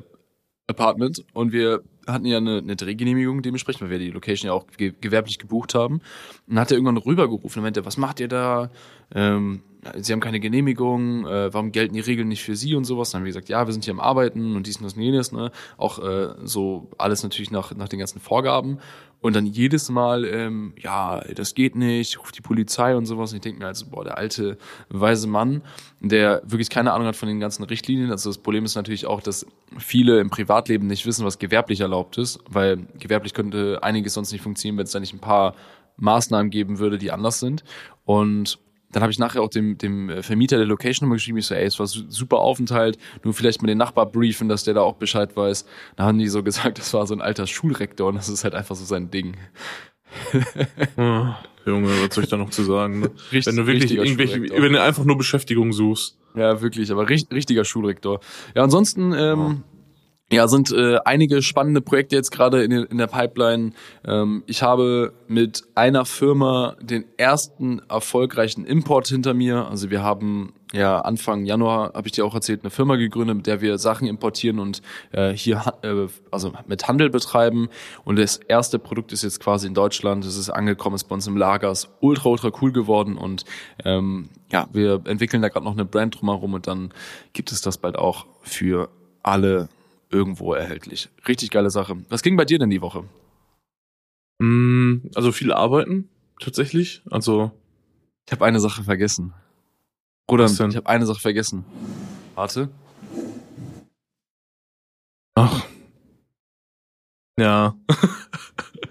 [0.67, 4.65] Apartment und wir hatten ja eine, eine Drehgenehmigung dementsprechend, weil wir die Location ja auch
[4.77, 5.95] ge gewerblich gebucht haben.
[5.95, 6.03] Und
[6.47, 8.71] dann hat er irgendwann rübergerufen und meinte, was macht ihr da?
[9.13, 9.61] Ähm,
[9.97, 13.11] sie haben keine Genehmigung, äh, warum gelten die Regeln nicht für sie und sowas?
[13.11, 15.01] Dann haben wir gesagt, ja, wir sind hier am Arbeiten und dies und das und
[15.01, 15.51] jenes, ne?
[15.77, 18.79] Auch äh, so alles natürlich nach, nach den ganzen Vorgaben.
[19.21, 23.31] Und dann jedes Mal, ähm, ja, das geht nicht, ruft die Polizei und sowas.
[23.31, 24.57] Und ich denke mir also, boah, der alte,
[24.89, 25.61] weise Mann,
[25.99, 28.11] der wirklich keine Ahnung hat von den ganzen Richtlinien.
[28.11, 29.45] Also das Problem ist natürlich auch, dass
[29.77, 34.41] viele im Privatleben nicht wissen, was gewerblich erlaubt ist, weil gewerblich könnte einiges sonst nicht
[34.41, 35.53] funktionieren, wenn es da nicht ein paar
[35.97, 37.65] Maßnahmen geben würde, die anders sind.
[38.05, 38.57] Und
[38.91, 41.55] dann habe ich nachher auch dem, dem äh, Vermieter der Location nochmal geschrieben, ich so,
[41.55, 44.95] ey, es war super Aufenthalt, nur vielleicht mal den Nachbar briefen, dass der da auch
[44.95, 45.65] Bescheid weiß.
[45.95, 48.55] Da haben die so gesagt, das war so ein alter Schulrektor und das ist halt
[48.55, 49.37] einfach so sein Ding.
[50.97, 51.27] oh,
[51.65, 53.01] Junge, was soll ich da noch zu sagen?
[53.01, 53.11] Ne?
[53.31, 56.17] Richtig, wenn du wirklich irgendwelche, wenn du einfach nur Beschäftigung suchst.
[56.35, 58.19] Ja, wirklich, aber richtig, richtiger Schulrektor.
[58.55, 59.63] Ja, ansonsten, ähm,
[60.31, 63.71] ja, sind äh, einige spannende Projekte jetzt gerade in, in der Pipeline.
[64.05, 69.67] Ähm, ich habe mit einer Firma den ersten erfolgreichen Import hinter mir.
[69.67, 73.47] Also wir haben ja Anfang Januar, habe ich dir auch erzählt, eine Firma gegründet, mit
[73.47, 77.67] der wir Sachen importieren und äh, hier äh, also mit Handel betreiben.
[78.05, 80.25] Und das erste Produkt ist jetzt quasi in Deutschland.
[80.25, 83.17] Es ist angekommen, ist bei uns im Lager, ist ultra, ultra cool geworden.
[83.17, 83.45] Und
[83.83, 86.93] ähm, ja, wir entwickeln da gerade noch eine Brand drumherum und dann
[87.33, 88.89] gibt es das bald auch für
[89.23, 89.69] alle
[90.09, 91.09] irgendwo erhältlich.
[91.27, 91.97] Richtig geile Sache.
[92.09, 93.03] Was ging bei dir denn die Woche?
[94.39, 97.01] Mm, also viel arbeiten, tatsächlich.
[97.09, 97.51] Also.
[98.25, 99.33] Ich habe eine Sache vergessen.
[100.27, 101.65] Bruder, ich habe eine Sache vergessen.
[102.35, 102.69] Warte.
[105.35, 105.65] Ach.
[107.39, 107.75] Ja.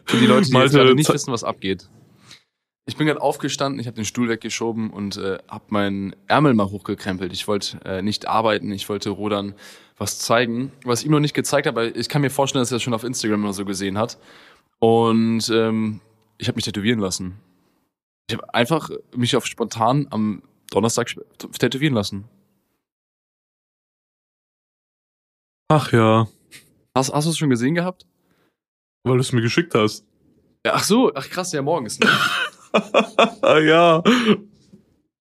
[0.05, 1.89] Für die Leute, die jetzt gerade nicht wissen, was abgeht.
[2.89, 6.70] Ich bin gerade aufgestanden, ich habe den Stuhl weggeschoben und äh, habe meinen Ärmel mal
[6.70, 7.34] hochgekrempelt.
[7.34, 9.55] Ich wollte äh, nicht arbeiten, ich wollte Rodern
[9.99, 12.72] was zeigen, was ich ihm noch nicht gezeigt habe, aber ich kann mir vorstellen, dass
[12.72, 14.16] er das schon auf Instagram oder so gesehen hat.
[14.78, 16.01] Und ähm,
[16.39, 17.39] ich habe mich tätowieren lassen.
[18.26, 21.14] Ich habe einfach mich auf spontan am Donnerstag
[21.59, 22.24] tätowieren lassen.
[25.68, 26.26] Ach ja.
[26.97, 28.07] Hast, hast du es schon gesehen gehabt?
[29.05, 30.07] Weil du es mir geschickt hast.
[30.64, 32.01] Ja, ach so, ach krass, ja morgens.
[32.01, 32.09] Ne?
[33.43, 34.03] ja.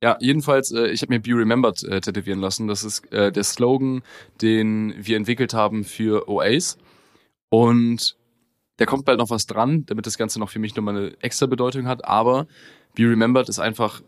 [0.04, 2.68] Ja, jedenfalls, äh, ich habe mir Be Remembered äh, tätowieren lassen.
[2.68, 4.04] Das ist äh, der Slogan,
[4.42, 6.78] den wir entwickelt haben für OAs.
[7.50, 8.16] Und
[8.78, 11.48] da kommt bald noch was dran, damit das Ganze noch für mich nochmal eine extra
[11.48, 12.06] Bedeutung hat.
[12.06, 12.48] Aber
[12.96, 14.02] Be Remembered ist einfach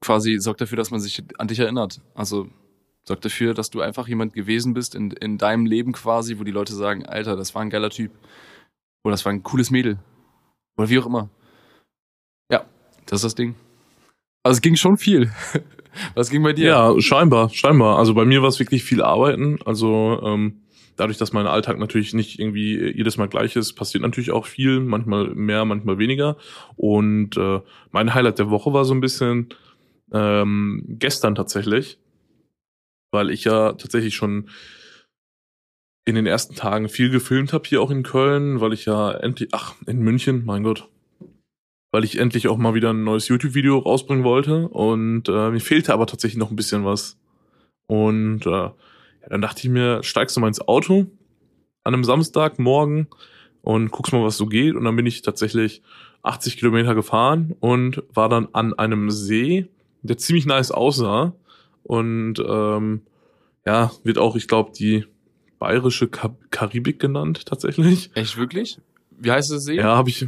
[0.00, 2.00] quasi, sorgt dafür, dass man sich an dich erinnert.
[2.14, 2.48] Also
[3.04, 6.50] sorgt dafür, dass du einfach jemand gewesen bist in, in deinem Leben quasi, wo die
[6.50, 8.10] Leute sagen, Alter, das war ein geiler Typ.
[9.04, 9.98] Oder das war ein cooles Mädel.
[10.76, 11.30] Oder wie auch immer.
[13.08, 13.54] Das ist das Ding.
[14.42, 15.30] Also es ging schon viel.
[16.14, 16.68] Was ging bei dir?
[16.68, 17.98] Ja, scheinbar, scheinbar.
[17.98, 19.58] Also bei mir war es wirklich viel Arbeiten.
[19.64, 20.60] Also ähm,
[20.96, 24.80] dadurch, dass mein Alltag natürlich nicht irgendwie jedes Mal gleich ist, passiert natürlich auch viel,
[24.80, 26.36] manchmal mehr, manchmal weniger.
[26.76, 29.48] Und äh, mein Highlight der Woche war so ein bisschen
[30.12, 31.98] ähm, gestern tatsächlich,
[33.10, 34.50] weil ich ja tatsächlich schon
[36.04, 39.50] in den ersten Tagen viel gefilmt habe hier auch in Köln, weil ich ja endlich,
[39.52, 40.88] ach, in München, mein Gott,
[41.90, 44.68] weil ich endlich auch mal wieder ein neues YouTube-Video rausbringen wollte.
[44.68, 47.16] Und äh, mir fehlte aber tatsächlich noch ein bisschen was.
[47.86, 48.74] Und äh, ja,
[49.28, 51.06] dann dachte ich mir, steigst du mal ins Auto
[51.84, 53.08] an einem Samstagmorgen
[53.62, 54.74] und guckst mal, was so geht.
[54.74, 55.82] Und dann bin ich tatsächlich
[56.22, 59.68] 80 Kilometer gefahren und war dann an einem See,
[60.02, 61.34] der ziemlich nice aussah.
[61.84, 63.02] Und ähm,
[63.64, 65.06] ja, wird auch, ich glaube, die
[65.58, 68.10] bayerische Kar Karibik genannt tatsächlich.
[68.14, 68.78] Echt wirklich?
[69.10, 69.76] Wie heißt das See?
[69.76, 70.26] Ja, habe ich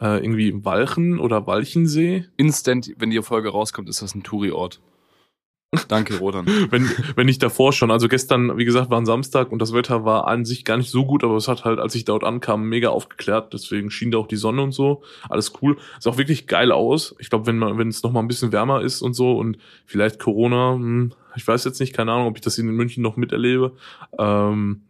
[0.00, 2.26] äh, irgendwie Walchen oder Walchensee.
[2.36, 4.80] Instant, wenn die Folge rauskommt, ist das ein Touri-Ort.
[5.88, 6.46] Danke, Rodan.
[6.70, 7.90] wenn, wenn nicht davor schon.
[7.90, 10.90] Also gestern, wie gesagt, war ein Samstag und das Wetter war an sich gar nicht
[10.90, 13.52] so gut, aber es hat halt, als ich dort ankam, mega aufgeklärt.
[13.52, 15.02] Deswegen schien da auch die Sonne und so.
[15.28, 15.76] Alles cool.
[15.98, 17.14] Sah auch wirklich geil aus.
[17.18, 19.58] Ich glaube, wenn man, wenn es noch mal ein bisschen wärmer ist und so und
[19.86, 23.16] vielleicht Corona, hm, ich weiß jetzt nicht, keine Ahnung, ob ich das in München noch
[23.16, 23.72] miterlebe.
[24.18, 24.82] Ähm,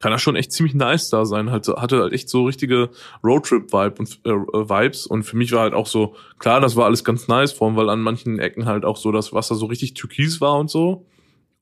[0.00, 1.50] kann das schon echt ziemlich nice da sein.
[1.50, 2.88] Halt, hatte halt echt so richtige
[3.22, 5.06] Roadtrip-Vibe und äh, Vibes.
[5.06, 7.76] Und für mich war halt auch so, klar, das war alles ganz nice, vor allem,
[7.76, 11.06] weil an manchen Ecken halt auch so das Wasser so richtig türkis war und so.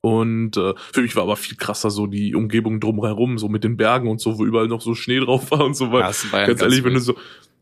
[0.01, 3.75] Und äh, für mich war aber viel krasser so die Umgebung drumherum, so mit den
[3.75, 5.91] Bergen und so, wo überall noch so Schnee drauf war und so.
[5.91, 7.15] Weil, ja, ganz ehrlich, wenn du so,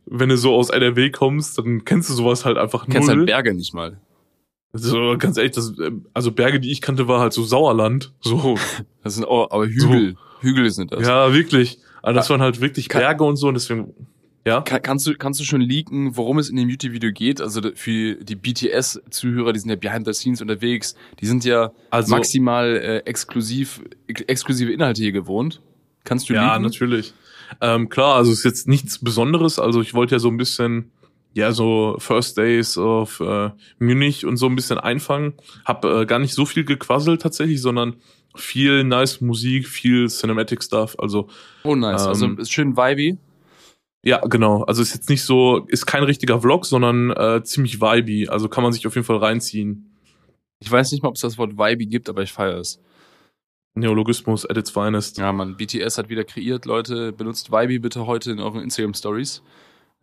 [0.06, 2.94] wenn du so aus NRW kommst, dann kennst du sowas halt einfach null.
[2.94, 4.00] Kennst halt Berge nicht mal.
[4.74, 5.74] So, ganz ehrlich, das,
[6.14, 8.14] also Berge, die ich kannte, war halt so Sauerland.
[8.22, 8.58] So.
[9.04, 10.12] Das sind auch, aber Hügel.
[10.12, 10.27] So.
[10.42, 11.06] Hügel sind das.
[11.06, 11.80] Ja, wirklich.
[12.02, 13.94] Also das waren halt wirklich Berge und so und deswegen,
[14.48, 14.62] ja.
[14.62, 17.42] Kann, kannst du, kannst du schon leaken, worum es in dem YouTube-Video geht?
[17.42, 22.16] Also für die BTS-Zuhörer, die sind ja behind the scenes unterwegs, die sind ja also,
[22.16, 25.62] maximal äh, exklusiv, exklusive Inhalte hier gewohnt.
[26.06, 26.64] Kannst du ja, leaken?
[26.64, 27.14] Ja, natürlich.
[27.60, 29.60] Ähm, klar, also ist jetzt nichts Besonderes.
[29.60, 30.92] Also ich wollte ja so ein bisschen,
[31.34, 35.34] ja, so First Days of äh, Munich und so ein bisschen einfangen.
[35.66, 37.98] Hab äh, gar nicht so viel gequasselt tatsächlich, sondern
[38.40, 40.96] viel nice Musik, viel Cinematic Stuff.
[41.00, 41.30] Also
[41.64, 43.18] oh nice, also ähm, also ist schön vibey.
[44.04, 44.64] Ja, genau.
[44.64, 48.30] Also ist jetzt nicht so, ist kein richtiger Vlog, sondern äh, ziemlich vibey.
[48.30, 49.98] Also kann man sich auf jeden Fall reinziehen.
[50.60, 52.82] Ich weiß nicht mal, ob es das Wort vibey gibt, aber ich feiere es.
[53.76, 55.18] Neologismus at its finest.
[55.18, 57.12] Ja, man, BTS hat wieder kreiert, Leute.
[57.12, 59.42] Benutzt Vibey bitte heute in euren Instagram Stories.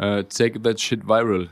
[0.01, 1.49] Uh, take that shit viral.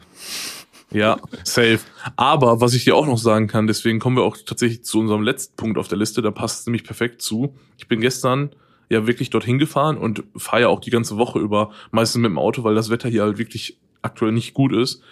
[0.92, 1.80] Ja, safe.
[2.16, 5.22] Aber was ich dir auch noch sagen kann, deswegen kommen wir auch tatsächlich zu unserem
[5.22, 7.54] letzten Punkt auf der Liste, da passt es nämlich perfekt zu.
[7.78, 8.50] Ich bin gestern
[8.88, 12.38] ja wirklich dorthin gefahren und fahre ja auch die ganze Woche über, meistens mit dem
[12.38, 15.02] Auto, weil das Wetter hier halt wirklich aktuell nicht gut ist.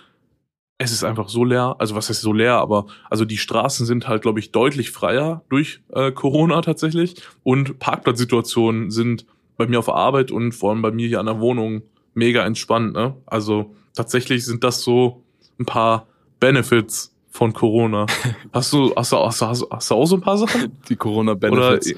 [0.76, 4.08] Es ist einfach so leer, also was heißt so leer, aber also die Straßen sind
[4.08, 9.26] halt, glaube ich, deutlich freier durch äh, Corona tatsächlich und Parkplatzsituationen sind
[9.56, 11.82] bei mir auf der Arbeit und vor allem bei mir hier an der Wohnung
[12.14, 12.94] mega entspannt.
[12.94, 13.14] Ne?
[13.26, 15.22] Also tatsächlich sind das so
[15.60, 16.06] ein paar
[16.40, 18.06] Benefits von Corona.
[18.52, 20.76] Hast du, hast du, hast du, hast du auch so ein paar Sachen?
[20.88, 21.90] Die Corona-Benefits.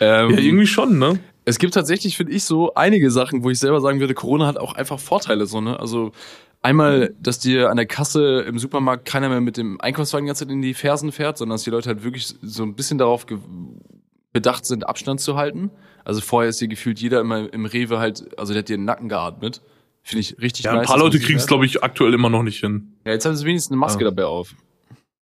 [0.00, 1.20] Ähm, ja, irgendwie schon, ne?
[1.44, 4.58] Es gibt tatsächlich, finde ich, so einige Sachen, wo ich selber sagen würde, Corona hat
[4.58, 5.78] auch einfach Vorteile, so, ne?
[5.78, 6.10] Also,
[6.62, 10.44] einmal, dass dir an der Kasse im Supermarkt keiner mehr mit dem Einkaufswagen die ganze
[10.44, 13.26] Zeit in die Fersen fährt, sondern dass die Leute halt wirklich so ein bisschen darauf
[14.32, 15.70] bedacht sind, Abstand zu halten.
[16.04, 18.84] Also vorher ist hier gefühlt jeder immer im Rewe halt, also der hat dir den
[18.84, 19.62] Nacken geatmet.
[20.02, 20.82] Finde ich richtig ja, nice.
[20.82, 22.94] Ein paar Leute kriegen es, glaube ich, aktuell immer noch nicht hin.
[23.04, 24.10] Ja, jetzt haben sie wenigstens eine Maske ja.
[24.10, 24.54] dabei auf.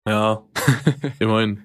[0.07, 0.43] Ja,
[1.19, 1.63] immerhin.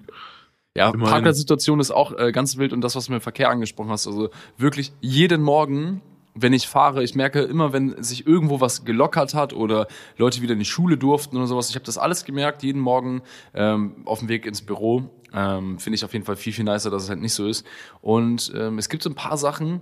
[0.76, 1.10] Ja, immerhin.
[1.10, 4.06] Parkplatzsituation ist auch äh, ganz wild und das, was du mit dem Verkehr angesprochen hast.
[4.06, 6.02] Also wirklich jeden Morgen,
[6.34, 9.86] wenn ich fahre, ich merke immer, wenn sich irgendwo was gelockert hat oder
[10.18, 11.70] Leute wieder in die Schule durften oder sowas.
[11.70, 13.22] Ich habe das alles gemerkt, jeden Morgen
[13.54, 15.08] ähm, auf dem Weg ins Büro.
[15.32, 17.66] Ähm, Finde ich auf jeden Fall viel, viel nicer, dass es halt nicht so ist.
[18.02, 19.80] Und ähm, es gibt so ein paar Sachen,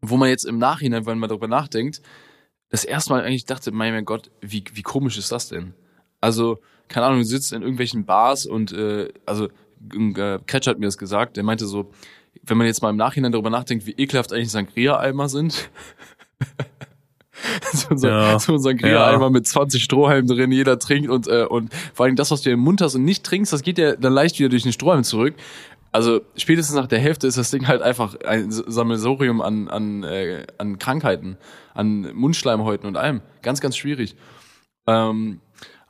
[0.00, 2.02] wo man jetzt im Nachhinein, wenn man darüber nachdenkt,
[2.74, 5.74] das erste Mal eigentlich dachte, mein Gott, wie, wie komisch ist das denn?
[6.20, 6.58] Also,
[6.88, 10.98] keine Ahnung, du sitzt in irgendwelchen Bars und, äh, also, äh, Kretsch hat mir das
[10.98, 11.92] gesagt, der meinte so,
[12.42, 15.70] wenn man jetzt mal im Nachhinein darüber nachdenkt, wie ekelhaft eigentlich Sangria-Eimer sind.
[17.72, 18.38] so unser, ja.
[18.40, 19.30] so Sangria-Eimer ja.
[19.30, 22.58] mit 20 Strohhalmen drin, jeder trinkt und, äh, und vor allem das, was du im
[22.58, 25.34] Mund hast und nicht trinkst, das geht ja dann leicht wieder durch den Strohhalm zurück.
[25.94, 30.44] Also spätestens nach der Hälfte ist das Ding halt einfach ein Sammelsorium an, an, äh,
[30.58, 31.38] an Krankheiten,
[31.72, 33.22] an Mundschleimhäuten und allem.
[33.42, 34.16] Ganz, ganz schwierig.
[34.88, 35.40] Ähm,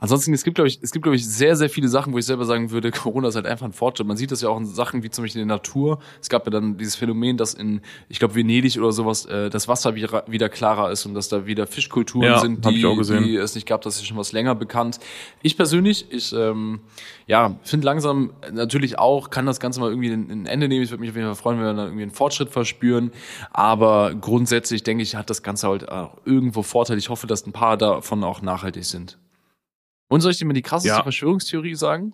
[0.05, 2.27] Ansonsten, es gibt, glaube ich, es gibt, glaube ich, sehr, sehr viele Sachen, wo ich
[2.27, 4.07] selber sagen würde, Corona ist halt einfach ein Fortschritt.
[4.07, 5.99] Man sieht das ja auch in Sachen wie zum Beispiel in der Natur.
[6.21, 7.81] Es gab ja dann dieses Phänomen, dass in,
[8.11, 11.47] ich glaube, Venedig oder sowas, äh, das Wasser wieder, wieder klarer ist und dass da
[11.47, 13.81] wieder Fischkulturen ja, sind, die, die es nicht gab.
[13.81, 15.01] Das ist schon was länger bekannt.
[15.41, 16.81] Ich persönlich, ich, ähm,
[17.27, 20.85] ja, finde langsam natürlich auch, kann das Ganze mal irgendwie ein Ende nehmen.
[20.85, 23.11] Ich würde mich auf jeden Fall freuen, wenn wir dann irgendwie einen Fortschritt verspüren.
[23.53, 26.99] Aber grundsätzlich denke ich, hat das Ganze halt auch irgendwo Vorteile.
[26.99, 29.17] Ich hoffe, dass ein paar davon auch nachhaltig sind.
[30.09, 31.03] Und soll ich dir mal die krasseste ja.
[31.03, 32.13] Verschwörungstheorie sagen?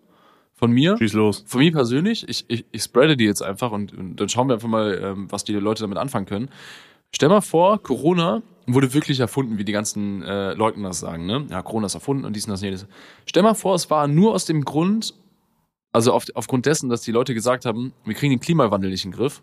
[0.54, 0.96] Von mir?
[0.98, 1.44] Schieß los.
[1.46, 2.28] Von mir persönlich.
[2.28, 5.26] Ich, ich, ich spreade die jetzt einfach und, und dann schauen wir einfach mal, ähm,
[5.30, 6.50] was die Leute damit anfangen können.
[7.14, 11.46] Stell mal vor, Corona wurde wirklich erfunden, wie die ganzen äh, Leugner das sagen, ne?
[11.50, 12.86] Ja, Corona ist erfunden und dies und das und jedes.
[13.26, 15.14] Stell mal vor, es war nur aus dem Grund,
[15.92, 19.10] also auf, aufgrund dessen, dass die Leute gesagt haben, wir kriegen den Klimawandel nicht in
[19.10, 19.42] den Griff.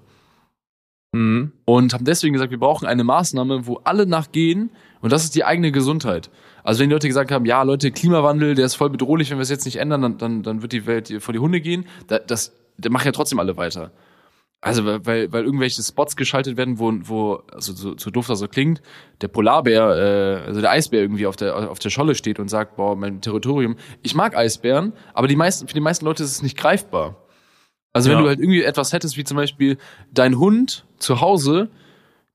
[1.13, 1.51] Mhm.
[1.65, 4.69] Und haben deswegen gesagt, wir brauchen eine Maßnahme, wo alle nachgehen
[5.01, 6.29] und das ist die eigene Gesundheit.
[6.67, 9.43] Also wenn die Leute gesagt haben, ja Leute, Klimawandel, der ist voll bedrohlich, wenn wir
[9.43, 12.19] es jetzt nicht ändern, dann, dann, dann wird die Welt vor die Hunde gehen, das,
[12.27, 13.91] das, das machen ja trotzdem alle weiter.
[14.59, 18.49] Also weil, weil irgendwelche Spots geschaltet werden, wo, wo also so, so doof das so
[18.49, 18.81] klingt,
[19.21, 22.75] der Polarbär, äh, also der Eisbär irgendwie auf der, auf der Scholle steht und sagt,
[22.75, 23.77] boah, mein Territorium.
[24.01, 27.15] Ich mag Eisbären, aber die meisten, für die meisten Leute ist es nicht greifbar.
[27.93, 28.23] Also wenn Ja.
[28.23, 29.77] du halt irgendwie etwas hättest, wie zum Beispiel
[30.11, 31.69] dein Hund zu Hause,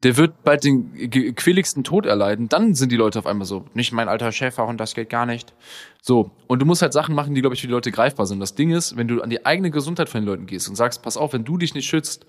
[0.03, 3.93] der wird bald den quäligsten Tod erleiden, dann sind die Leute auf einmal so, nicht
[3.93, 5.55] mein alter Schäferhund, das geht gar nicht.
[6.01, 8.41] So, und du musst halt Sachen machen, die, glaube ich, für die Leute greifbar sind.
[8.41, 11.03] Das Ding ist, wenn du an die eigene Gesundheit von den Leuten gehst und sagst,
[11.03, 12.27] pass auf, wenn du dich nicht schützt,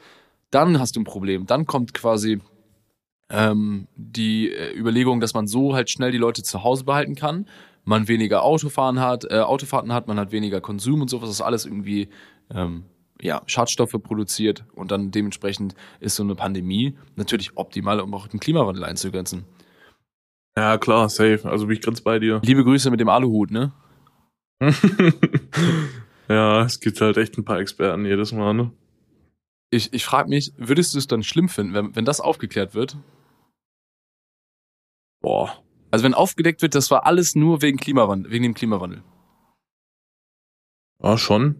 [0.51, 1.47] dann hast du ein Problem.
[1.47, 2.39] Dann kommt quasi
[3.31, 7.47] ähm, die äh, Überlegung, dass man so halt schnell die Leute zu Hause behalten kann,
[7.85, 11.65] man weniger Autofahren hat, äh, Autofahrten hat, man hat weniger Konsum und sowas, das alles
[11.65, 12.09] irgendwie
[12.53, 12.83] ähm,
[13.23, 18.39] ja, Schadstoffe produziert und dann dementsprechend ist so eine Pandemie natürlich optimal, um auch den
[18.39, 19.45] Klimawandel einzugrenzen.
[20.55, 21.41] Ja, klar, safe.
[21.45, 22.41] Also bin ich ganz bei dir.
[22.43, 23.71] Liebe Grüße mit dem Aluhut, ne?
[26.29, 28.71] ja, es gibt halt echt ein paar Experten jedes Mal, ne?
[29.71, 32.97] Ich, ich frage mich, würdest du es dann schlimm finden, wenn, wenn das aufgeklärt wird?
[35.21, 35.63] Boah.
[35.89, 39.03] Also wenn aufgedeckt wird, das war alles nur wegen Klimawandel, wegen dem Klimawandel.
[41.01, 41.59] Ja, schon.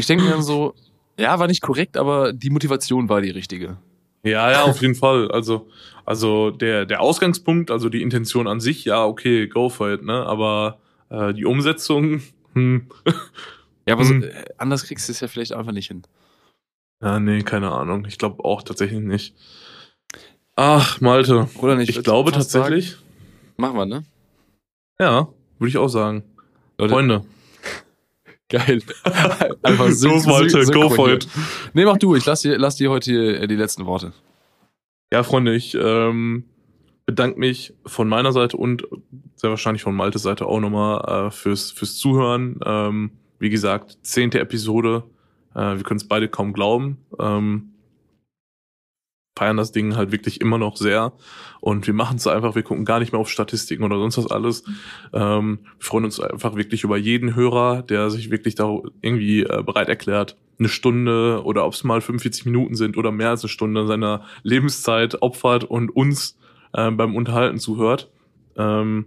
[0.00, 0.74] Ich denke mir dann so,
[1.18, 3.76] ja, war nicht korrekt, aber die Motivation war die richtige.
[4.22, 5.30] Ja, ja, auf jeden Fall.
[5.30, 5.68] Also,
[6.04, 10.26] also der, der Ausgangspunkt, also die Intention an sich, ja, okay, go for it, ne?
[10.26, 10.78] Aber
[11.10, 12.22] äh, die Umsetzung,
[12.54, 12.86] hm.
[13.86, 14.22] Ja, aber so, Hm.
[14.24, 16.02] äh, anders kriegst du es ja vielleicht einfach nicht hin.
[17.02, 18.04] Ja, nee, keine Ahnung.
[18.06, 19.34] Ich glaube auch tatsächlich nicht.
[20.56, 21.48] Ach, Malte.
[21.60, 21.88] Oder nicht?
[21.88, 23.02] Ich glaube tatsächlich, Sagen,
[23.56, 24.04] machen wir, ne?
[25.00, 25.28] ja,
[25.58, 26.22] würde ich auch sagen.
[26.78, 27.24] Leute, Freunde.
[28.50, 28.82] Geil.
[29.62, 31.26] Einfach Los, Malte, go for it.
[31.72, 34.12] Nee, mach du, ich lass dir, lass dir heute hier, äh, die letzten Worte.
[35.12, 36.44] Ja, Freunde, ich ähm,
[37.06, 38.86] bedanke mich von meiner Seite und
[39.34, 42.60] sehr wahrscheinlich von Maltes Seite auch nochmal äh, fürs, fürs Zuhören.
[42.64, 45.04] Ähm, wie gesagt, zehnte Episode.
[45.54, 46.98] Äh, wir können es beide kaum glauben.
[47.18, 47.72] Ähm,
[49.36, 51.12] feiern das Ding halt wirklich immer noch sehr.
[51.60, 54.30] Und wir machen es einfach, wir gucken gar nicht mehr auf Statistiken oder sonst was
[54.30, 54.64] alles.
[55.12, 59.62] Ähm, wir freuen uns einfach wirklich über jeden Hörer, der sich wirklich da irgendwie äh,
[59.64, 63.48] bereit erklärt, eine Stunde oder ob es mal 45 Minuten sind oder mehr als eine
[63.48, 66.38] Stunde seiner Lebenszeit opfert und uns
[66.72, 68.10] äh, beim Unterhalten zuhört.
[68.56, 69.06] Ähm,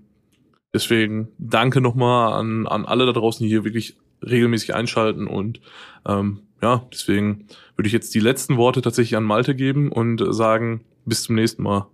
[0.74, 5.60] deswegen danke nochmal an, an alle da draußen, die hier wirklich regelmäßig einschalten und
[6.08, 7.46] ähm, ja, deswegen
[7.76, 11.36] würde ich jetzt die letzten Worte tatsächlich an Malte geben und äh, sagen, bis zum
[11.36, 11.88] nächsten Mal.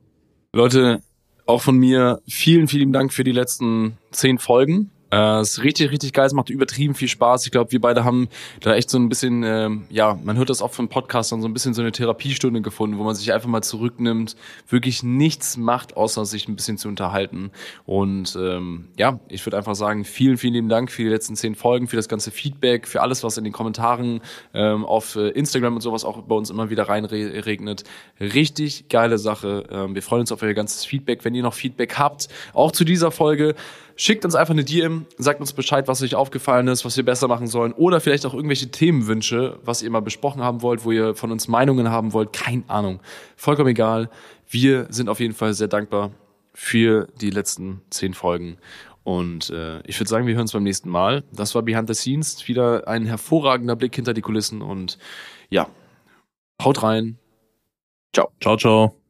[0.53, 1.01] Leute,
[1.47, 4.91] auch von mir vielen, vielen Dank für die letzten zehn Folgen.
[5.12, 7.45] Äh, es ist richtig, richtig geil, es macht übertrieben viel Spaß.
[7.45, 8.28] Ich glaube, wir beide haben
[8.62, 11.53] da echt so ein bisschen, ähm, ja, man hört das auch von Podcastern, so ein
[11.53, 14.36] bisschen so eine Therapiestunde gefunden, wo man sich einfach mal zurücknimmt,
[14.68, 17.51] wirklich nichts macht, außer sich ein bisschen zu unterhalten.
[17.86, 21.55] Und ähm, ja, ich würde einfach sagen, vielen, vielen lieben Dank für die letzten zehn
[21.55, 24.22] Folgen, für das ganze Feedback, für alles, was in den Kommentaren
[24.53, 27.84] ähm, auf äh, Instagram und sowas auch bei uns immer wieder reinregnet.
[28.20, 29.64] Richtig geile Sache.
[29.72, 31.26] Ähm, wir freuen uns auf euer ganzes Feedback.
[31.26, 33.55] Wenn ihr noch Feedback habt, auch zu dieser Folge,
[34.00, 37.28] schickt uns einfach eine DM, sagt uns Bescheid, was euch aufgefallen ist, was wir besser
[37.28, 41.16] machen sollen oder vielleicht auch irgendwelche Themenwünsche, was ihr mal besprochen haben wollt, wo ihr
[41.16, 42.32] von uns Meinungen haben wollt.
[42.32, 43.02] Keine Ahnung.
[43.36, 44.10] Vollkommen egal.
[44.50, 46.12] Wir sind auf jeden Fall sehr dankbar
[46.54, 48.58] für die letzten zehn Folgen.
[49.04, 51.24] Und äh, ich würde sagen, wir hören uns beim nächsten Mal.
[51.34, 52.47] Das war Behind the Scenes.
[52.47, 54.62] Wieder ein hervorragender Blick hinter die Kulissen.
[54.62, 54.97] Und
[55.50, 55.68] ja,
[56.64, 57.18] haut rein.
[58.14, 58.30] Ciao.
[58.39, 59.09] Ciao, ciao.